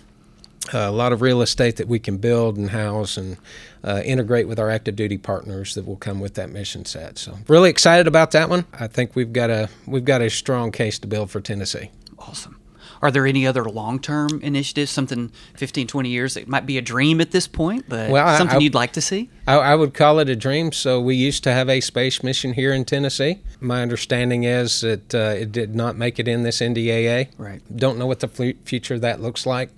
a 0.73 0.91
lot 0.91 1.13
of 1.13 1.21
real 1.21 1.43
estate 1.43 1.77
that 1.77 1.89
we 1.89 1.99
can 1.99 2.17
build 2.17 2.57
and 2.57 2.71
house 2.71 3.17
and 3.17 3.37
uh, 3.83 4.01
integrate 4.05 4.49
with 4.49 4.59
our 4.59 4.71
active 4.71 4.97
duty 4.97 5.19
partners 5.19 5.75
that 5.75 5.87
will 5.87 5.97
come 5.97 6.21
with 6.21 6.35
that 6.35 6.51
mission 6.51 6.85
set. 6.85 7.19
So 7.19 7.39
really 7.49 7.71
excited 7.71 8.07
about 8.07 8.31
that 8.31 8.49
one. 8.49 8.65
I 8.73 8.87
think 8.87 9.15
we've 9.15 9.33
got 9.33 9.51
a 9.51 9.69
we've 9.87 10.05
got 10.05 10.23
a 10.23 10.31
strong 10.31 10.73
case 10.73 10.99
to 11.01 11.07
build 11.07 11.31
for 11.31 11.41
Tennessee. 11.41 11.91
Awesome. 12.19 12.59
Are 13.05 13.11
there 13.11 13.27
any 13.27 13.47
other 13.47 13.65
long 13.65 13.99
term 13.99 14.41
initiatives, 14.43 14.91
something 14.91 15.31
15, 15.59 15.87
20 15.87 16.09
years 16.09 16.35
that 16.35 16.49
might 16.49 16.65
be 16.65 16.79
a 16.79 16.83
dream 16.83 17.21
at 17.21 17.33
this 17.33 17.47
point, 17.47 17.85
but 17.87 18.11
well, 18.11 18.39
something 18.39 18.57
I, 18.57 18.61
you'd 18.61 18.75
like 18.75 18.95
to 18.95 19.03
see? 19.03 19.29
I, 19.47 19.57
I, 19.57 19.75
would 19.75 19.93
call 19.93 20.21
it 20.21 20.31
a 20.31 20.37
dream. 20.37 20.73
So, 20.73 21.03
we 21.03 21.15
used 21.15 21.45
to 21.45 21.53
have 21.53 21.69
a 21.69 21.81
space 21.81 22.23
mission 22.23 22.55
here 22.55 22.73
in 22.73 22.87
Tennessee. 22.87 23.41
My 23.61 23.83
understanding 23.83 24.45
is 24.45 24.81
that 24.81 25.15
uh, 25.15 25.35
it 25.37 25.53
did 25.53 25.75
not 25.75 25.97
make 25.97 26.19
it 26.19 26.27
in 26.27 26.45
this 26.45 26.61
NDAA. 26.61 27.29
Right. 27.37 27.61
Don't 27.77 27.99
know 27.99 28.07
what 28.07 28.21
the 28.21 28.55
future 28.65 28.99
that 28.99 29.21
looks 29.21 29.45
like, 29.45 29.69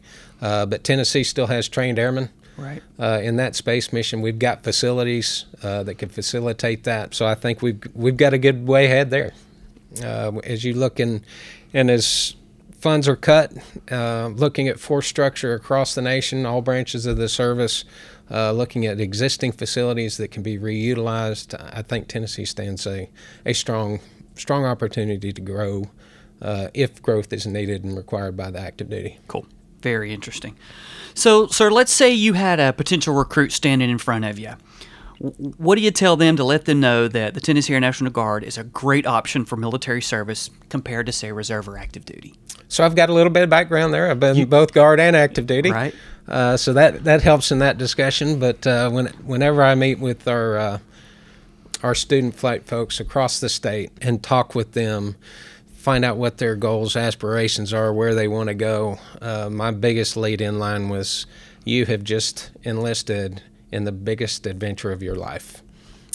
uh, 0.40 0.66
but 0.66 0.84
Tennessee 0.84 1.24
still 1.24 1.46
has 1.46 1.68
trained 1.68 1.98
airmen. 1.98 2.30
Right. 2.56 2.82
Uh, 2.98 3.20
in 3.22 3.36
that 3.36 3.54
space 3.54 3.92
mission, 3.92 4.22
we've 4.22 4.38
got 4.38 4.64
facilities 4.64 5.44
uh, 5.62 5.82
that 5.82 5.96
can 5.96 6.08
facilitate 6.08 6.84
that. 6.84 7.14
So 7.14 7.26
I 7.26 7.34
think 7.34 7.60
we've 7.60 7.82
we've 7.94 8.16
got 8.16 8.32
a 8.32 8.38
good 8.38 8.66
way 8.66 8.86
ahead 8.86 9.10
there. 9.10 9.32
Uh, 10.02 10.38
as 10.44 10.64
you 10.64 10.74
look 10.74 10.98
in, 10.98 11.22
and 11.74 11.90
as 11.90 12.34
funds 12.78 13.08
are 13.08 13.16
cut, 13.16 13.52
uh, 13.90 14.28
looking 14.28 14.68
at 14.68 14.78
force 14.78 15.06
structure 15.06 15.54
across 15.54 15.94
the 15.94 16.02
nation, 16.02 16.46
all 16.46 16.62
branches 16.62 17.06
of 17.06 17.16
the 17.16 17.28
service, 17.28 17.84
uh, 18.30 18.52
looking 18.52 18.86
at 18.86 19.00
existing 19.00 19.52
facilities 19.52 20.16
that 20.16 20.30
can 20.30 20.42
be 20.42 20.58
reutilized. 20.58 21.54
I 21.74 21.82
think 21.82 22.08
Tennessee 22.08 22.44
stands 22.44 22.86
a, 22.86 23.08
a 23.44 23.52
strong 23.52 24.00
strong 24.34 24.64
opportunity 24.64 25.32
to 25.32 25.40
grow 25.40 25.90
uh, 26.42 26.68
if 26.74 27.02
growth 27.02 27.32
is 27.32 27.46
needed 27.46 27.84
and 27.84 27.96
required 27.96 28.36
by 28.36 28.50
the 28.50 28.60
active 28.60 28.90
duty. 28.90 29.18
Cool. 29.28 29.46
Very 29.90 30.12
interesting. 30.12 30.56
So, 31.14 31.46
sir, 31.46 31.70
let's 31.70 31.92
say 31.92 32.10
you 32.12 32.34
had 32.34 32.60
a 32.60 32.72
potential 32.72 33.14
recruit 33.14 33.52
standing 33.52 33.88
in 33.88 33.98
front 33.98 34.24
of 34.24 34.38
you 34.38 34.54
what 35.18 35.76
do 35.76 35.82
you 35.82 35.90
tell 35.90 36.16
them 36.16 36.36
to 36.36 36.44
let 36.44 36.66
them 36.66 36.80
know 36.80 37.08
that 37.08 37.34
the 37.34 37.40
Tennessee 37.40 37.72
Air 37.72 37.80
National 37.80 38.10
Guard 38.10 38.44
is 38.44 38.58
a 38.58 38.64
great 38.64 39.06
option 39.06 39.44
for 39.44 39.56
military 39.56 40.02
service 40.02 40.50
compared 40.68 41.06
to, 41.06 41.12
say, 41.12 41.32
reserve 41.32 41.68
or 41.68 41.78
active 41.78 42.04
duty? 42.04 42.34
So 42.68 42.84
I've 42.84 42.94
got 42.94 43.08
a 43.08 43.14
little 43.14 43.32
bit 43.32 43.42
of 43.42 43.50
background 43.50 43.94
there. 43.94 44.10
I've 44.10 44.20
been 44.20 44.36
you, 44.36 44.46
both 44.46 44.72
guard 44.72 45.00
and 45.00 45.16
active 45.16 45.46
duty, 45.46 45.70
right? 45.70 45.94
Uh, 46.28 46.56
so 46.56 46.72
that 46.72 47.04
that 47.04 47.22
helps 47.22 47.50
in 47.50 47.60
that 47.60 47.78
discussion. 47.78 48.38
But 48.38 48.66
uh, 48.66 48.90
when 48.90 49.06
whenever 49.24 49.62
I 49.62 49.74
meet 49.74 49.98
with 49.98 50.26
our 50.28 50.58
uh, 50.58 50.78
our 51.82 51.94
student 51.94 52.34
flight 52.34 52.64
folks 52.64 53.00
across 53.00 53.40
the 53.40 53.48
state 53.48 53.92
and 54.02 54.22
talk 54.22 54.54
with 54.54 54.72
them, 54.72 55.16
find 55.86 56.04
out 56.04 56.16
what 56.16 56.38
their 56.38 56.56
goals, 56.56 56.96
aspirations 56.96 57.72
are, 57.72 57.92
where 57.92 58.14
they 58.14 58.26
want 58.26 58.48
to 58.48 58.54
go. 58.54 58.98
Uh, 59.22 59.48
my 59.48 59.70
biggest 59.70 60.16
lead 60.16 60.40
in 60.40 60.58
line 60.58 60.88
was, 60.88 61.26
"You 61.64 61.86
have 61.86 62.02
just 62.02 62.50
enlisted." 62.64 63.42
in 63.72 63.84
the 63.84 63.92
biggest 63.92 64.46
adventure 64.46 64.92
of 64.92 65.02
your 65.02 65.16
life. 65.16 65.62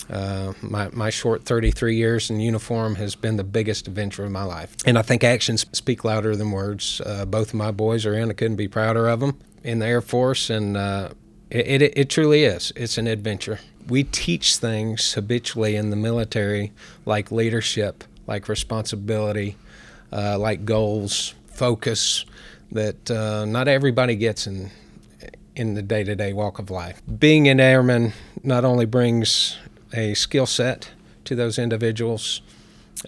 Uh, 0.10 0.54
my, 0.62 0.90
my 0.92 1.10
short 1.10 1.46
33 1.46 1.96
years 1.96 2.30
in 2.30 2.40
uniform 2.40 2.96
has 2.96 3.16
been 3.16 3.38
the 3.38 3.44
biggest 3.44 3.88
adventure 3.88 4.26
of 4.26 4.32
my 4.32 4.44
life. 4.44 4.76
And 4.86 4.98
I 4.98 5.04
think 5.04 5.24
actions 5.24 5.66
speak 5.72 6.04
louder 6.04 6.36
than 6.36 6.52
words. 6.52 7.02
Uh, 7.06 7.26
both 7.26 7.50
of 7.50 7.54
my 7.54 7.72
boys 7.72 8.06
are 8.06 8.16
in. 8.16 8.30
I 8.30 8.34
couldn't 8.34 8.58
be 8.58 8.68
prouder 8.68 9.08
of 9.08 9.20
them 9.20 9.40
in 9.64 9.80
the 9.80 9.86
Air 9.86 10.02
Force. 10.02 10.50
And 10.50 10.76
uh, 10.76 11.10
it, 11.50 11.82
it, 11.82 11.98
it 11.98 12.10
truly 12.10 12.44
is. 12.44 12.74
It's 12.76 12.98
an 12.98 13.08
adventure. 13.08 13.60
We 13.88 14.04
teach 14.04 14.58
things 14.58 15.14
habitually 15.14 15.76
in 15.76 15.92
the 15.92 15.96
military 15.96 16.72
like 17.06 17.32
leadership, 17.32 18.04
like 18.28 18.48
responsibility, 18.48 19.56
uh, 20.12 20.38
like 20.38 20.66
goals, 20.66 21.34
focus 21.48 22.26
that 22.72 23.12
uh, 23.12 23.46
not 23.46 23.68
everybody 23.68 24.16
gets 24.16 24.48
in, 24.48 24.72
in 25.56 25.74
the 25.74 25.82
day 25.82 26.04
to 26.04 26.16
day 26.16 26.34
walk 26.34 26.60
of 26.60 26.70
life. 26.70 27.02
Being 27.20 27.48
an 27.48 27.60
airman 27.60 28.14
not 28.44 28.66
only 28.66 28.86
brings 28.86 29.58
a 29.94 30.14
skill 30.14 30.46
set 30.46 30.92
to 31.26 31.36
those 31.36 31.60
individuals, 31.60 32.42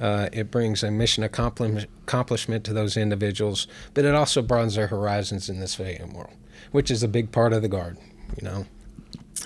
uh, 0.02 0.30
it 0.34 0.50
brings 0.52 0.84
a 0.84 0.92
mission 0.92 1.24
accomplishment 1.24 2.64
to 2.64 2.74
those 2.74 2.98
individuals, 2.98 3.68
but 3.94 4.06
it 4.06 4.16
also 4.16 4.42
broadens 4.42 4.76
their 4.76 4.88
horizons 4.88 5.50
in 5.50 5.60
this 5.60 5.74
civilian 5.74 6.14
world, 6.14 6.34
which 6.72 6.90
is 6.90 7.04
a 7.04 7.08
big 7.08 7.32
part 7.32 7.54
of 7.54 7.62
the 7.62 7.68
Guard. 7.68 7.98
You 8.42 8.48
know, 8.48 8.66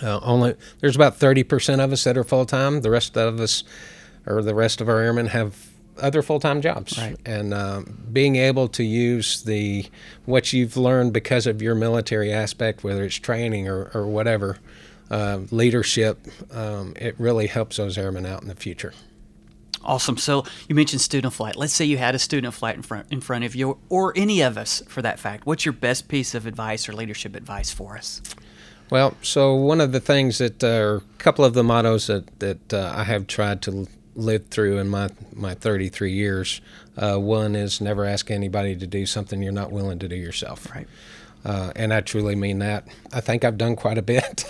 uh, 0.01 0.19
only 0.21 0.55
there's 0.79 0.95
about 0.95 1.19
30% 1.19 1.83
of 1.83 1.91
us 1.91 2.03
that 2.05 2.17
are 2.17 2.23
full 2.23 2.45
time. 2.45 2.81
The 2.81 2.91
rest 2.91 3.17
of 3.17 3.39
us, 3.39 3.63
or 4.27 4.41
the 4.41 4.55
rest 4.55 4.81
of 4.81 4.89
our 4.89 4.99
airmen, 4.99 5.27
have 5.27 5.69
other 5.99 6.21
full 6.21 6.39
time 6.39 6.61
jobs. 6.61 6.97
Right. 6.97 7.17
And 7.25 7.53
uh, 7.53 7.83
being 8.11 8.35
able 8.35 8.67
to 8.69 8.83
use 8.83 9.43
the 9.43 9.85
what 10.25 10.53
you've 10.53 10.77
learned 10.77 11.13
because 11.13 11.47
of 11.47 11.61
your 11.61 11.75
military 11.75 12.31
aspect, 12.31 12.83
whether 12.83 13.03
it's 13.03 13.15
training 13.15 13.67
or, 13.67 13.91
or 13.93 14.05
whatever, 14.07 14.57
uh, 15.09 15.39
leadership, 15.51 16.19
um, 16.51 16.93
it 16.95 17.15
really 17.19 17.47
helps 17.47 17.77
those 17.77 17.97
airmen 17.97 18.25
out 18.25 18.41
in 18.41 18.47
the 18.47 18.55
future. 18.55 18.93
Awesome. 19.83 20.17
So 20.17 20.43
you 20.67 20.75
mentioned 20.75 21.01
student 21.01 21.33
flight. 21.33 21.55
Let's 21.55 21.73
say 21.73 21.85
you 21.85 21.97
had 21.97 22.13
a 22.13 22.19
student 22.19 22.53
flight 22.53 22.75
in 22.75 22.81
front 22.81 23.07
in 23.09 23.21
front 23.21 23.45
of 23.45 23.55
you, 23.55 23.77
or 23.89 24.13
any 24.15 24.41
of 24.41 24.57
us 24.57 24.83
for 24.87 25.01
that 25.01 25.19
fact. 25.19 25.45
What's 25.45 25.65
your 25.65 25.73
best 25.73 26.07
piece 26.07 26.35
of 26.35 26.45
advice 26.45 26.89
or 26.89 26.93
leadership 26.93 27.35
advice 27.35 27.71
for 27.71 27.97
us? 27.97 28.21
Well, 28.89 29.15
so 29.21 29.53
one 29.53 29.81
of 29.81 29.91
the 29.91 29.99
things 29.99 30.37
that, 30.37 30.63
uh, 30.63 30.67
or 30.67 30.95
a 30.97 31.01
couple 31.17 31.43
of 31.45 31.53
the 31.53 31.63
mottos 31.63 32.07
that 32.07 32.39
that 32.39 32.73
uh, 32.73 32.93
I 32.95 33.03
have 33.03 33.27
tried 33.27 33.61
to 33.63 33.87
lived 34.17 34.49
through 34.49 34.79
in 34.79 34.89
my, 34.89 35.09
my 35.33 35.53
33 35.53 36.11
years. 36.11 36.61
Uh, 36.97 37.17
one 37.17 37.55
is 37.55 37.79
never 37.79 38.03
ask 38.03 38.31
anybody 38.31 38.75
to 38.75 38.87
do 38.87 39.05
something 39.05 39.41
you're 39.41 39.51
not 39.51 39.71
willing 39.71 39.99
to 39.99 40.07
do 40.07 40.15
yourself. 40.15 40.69
Right. 40.73 40.87
Uh, 41.45 41.71
and 41.77 41.93
I 41.93 42.01
truly 42.01 42.35
mean 42.35 42.59
that. 42.59 42.87
I 43.13 43.21
think 43.21 43.45
I've 43.45 43.57
done 43.57 43.77
quite 43.77 43.97
a 43.97 44.01
bit, 44.01 44.43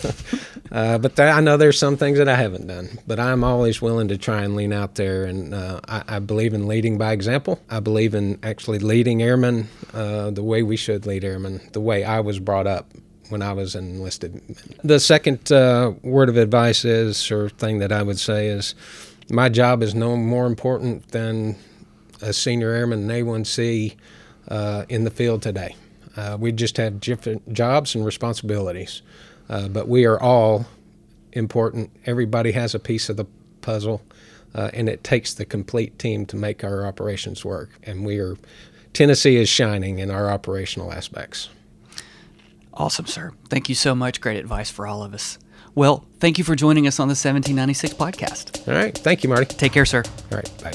uh, 0.72 0.98
but 0.98 1.20
I 1.20 1.42
know 1.42 1.56
there's 1.56 1.78
some 1.78 1.96
things 1.96 2.18
that 2.18 2.28
I 2.28 2.36
haven't 2.36 2.66
done. 2.66 2.90
But 3.06 3.20
I'm 3.20 3.44
always 3.44 3.82
willing 3.84 4.08
to 4.08 4.18
try 4.18 4.42
and 4.42 4.56
lean 4.56 4.74
out 4.74 4.96
there, 4.96 5.26
and 5.26 5.54
uh, 5.54 5.82
I, 5.88 6.04
I, 6.08 6.20
believe 6.20 6.56
in 6.56 6.68
leading 6.68 6.98
by 6.98 7.12
example. 7.12 7.60
I 7.70 7.82
believe 7.82 8.16
in 8.16 8.40
actually 8.42 8.80
leading 8.80 9.22
airmen 9.22 9.68
uh, 9.94 10.32
the 10.32 10.42
way 10.42 10.64
we 10.64 10.76
should 10.76 11.06
lead 11.06 11.24
airmen, 11.24 11.62
the 11.74 11.82
way 11.82 12.04
I 12.04 12.20
was 12.22 12.40
brought 12.40 12.66
up 12.66 12.92
when 13.30 13.44
I 13.44 13.54
was 13.54 13.76
enlisted. 13.76 14.42
The 14.84 15.00
second 15.00 15.52
uh, 15.52 15.94
word 16.02 16.30
of 16.30 16.38
advice 16.38 16.84
is, 16.84 17.30
or 17.30 17.50
thing 17.50 17.80
that 17.80 17.92
I 17.92 18.02
would 18.02 18.20
say 18.20 18.48
is, 18.48 18.74
my 19.30 19.50
job 19.50 19.84
is 19.84 19.94
no 19.94 20.16
more 20.16 20.46
important 20.46 21.10
than 21.10 21.56
a 22.22 22.34
senior 22.34 22.72
airman 22.72 23.10
in 23.10 23.26
A1C 23.26 23.96
uh, 24.48 24.86
in 24.90 25.04
the 25.04 25.12
field 25.12 25.42
today. 25.42 25.76
Uh, 26.16 26.38
we 26.40 26.52
just 26.52 26.78
have 26.78 27.00
different 27.00 27.54
jobs 27.54 27.94
and 27.94 28.06
responsibilities, 28.06 29.02
uh, 29.50 29.68
but 29.68 29.88
we 29.88 30.06
are 30.06 30.20
all 30.20 30.66
important. 31.34 31.92
Everybody 32.06 32.52
has 32.54 32.74
a 32.74 32.80
piece 32.80 33.10
of 33.10 33.18
the 33.18 33.26
puzzle, 33.62 34.02
uh, 34.56 34.72
and 34.74 34.90
it 34.90 35.04
takes 35.04 35.34
the 35.34 35.46
complete 35.46 36.00
team 36.00 36.26
to 36.28 36.36
make 36.36 36.64
our 36.64 36.86
operations 36.86 37.46
work. 37.46 37.70
And 37.84 38.06
we 38.06 38.18
are, 38.20 38.36
Tennessee 38.94 39.36
is 39.36 39.50
shining 39.50 40.00
in 40.00 40.10
our 40.10 40.30
operational 40.30 40.92
aspects. 40.92 41.50
Awesome, 42.74 43.08
sir. 43.08 43.34
Thank 43.50 43.70
you 43.70 43.76
so 43.76 43.94
much. 43.94 44.22
Great 44.22 44.38
advice 44.38 44.72
for 44.72 44.88
all 44.88 45.04
of 45.04 45.14
us. 45.14 45.38
Well, 45.78 46.04
thank 46.20 46.38
you 46.40 46.44
for 46.44 46.56
joining 46.56 46.88
us 46.88 47.00
on 47.00 47.08
the 47.08 47.12
1796 47.12 47.94
podcast. 47.94 48.68
All 48.68 48.74
right. 48.74 48.98
Thank 48.98 49.24
you, 49.24 49.30
Marty. 49.30 49.46
Take 49.46 49.74
care, 49.74 49.86
sir. 49.86 50.02
All 50.32 50.38
right. 50.38 50.52
Bye. 50.64 50.74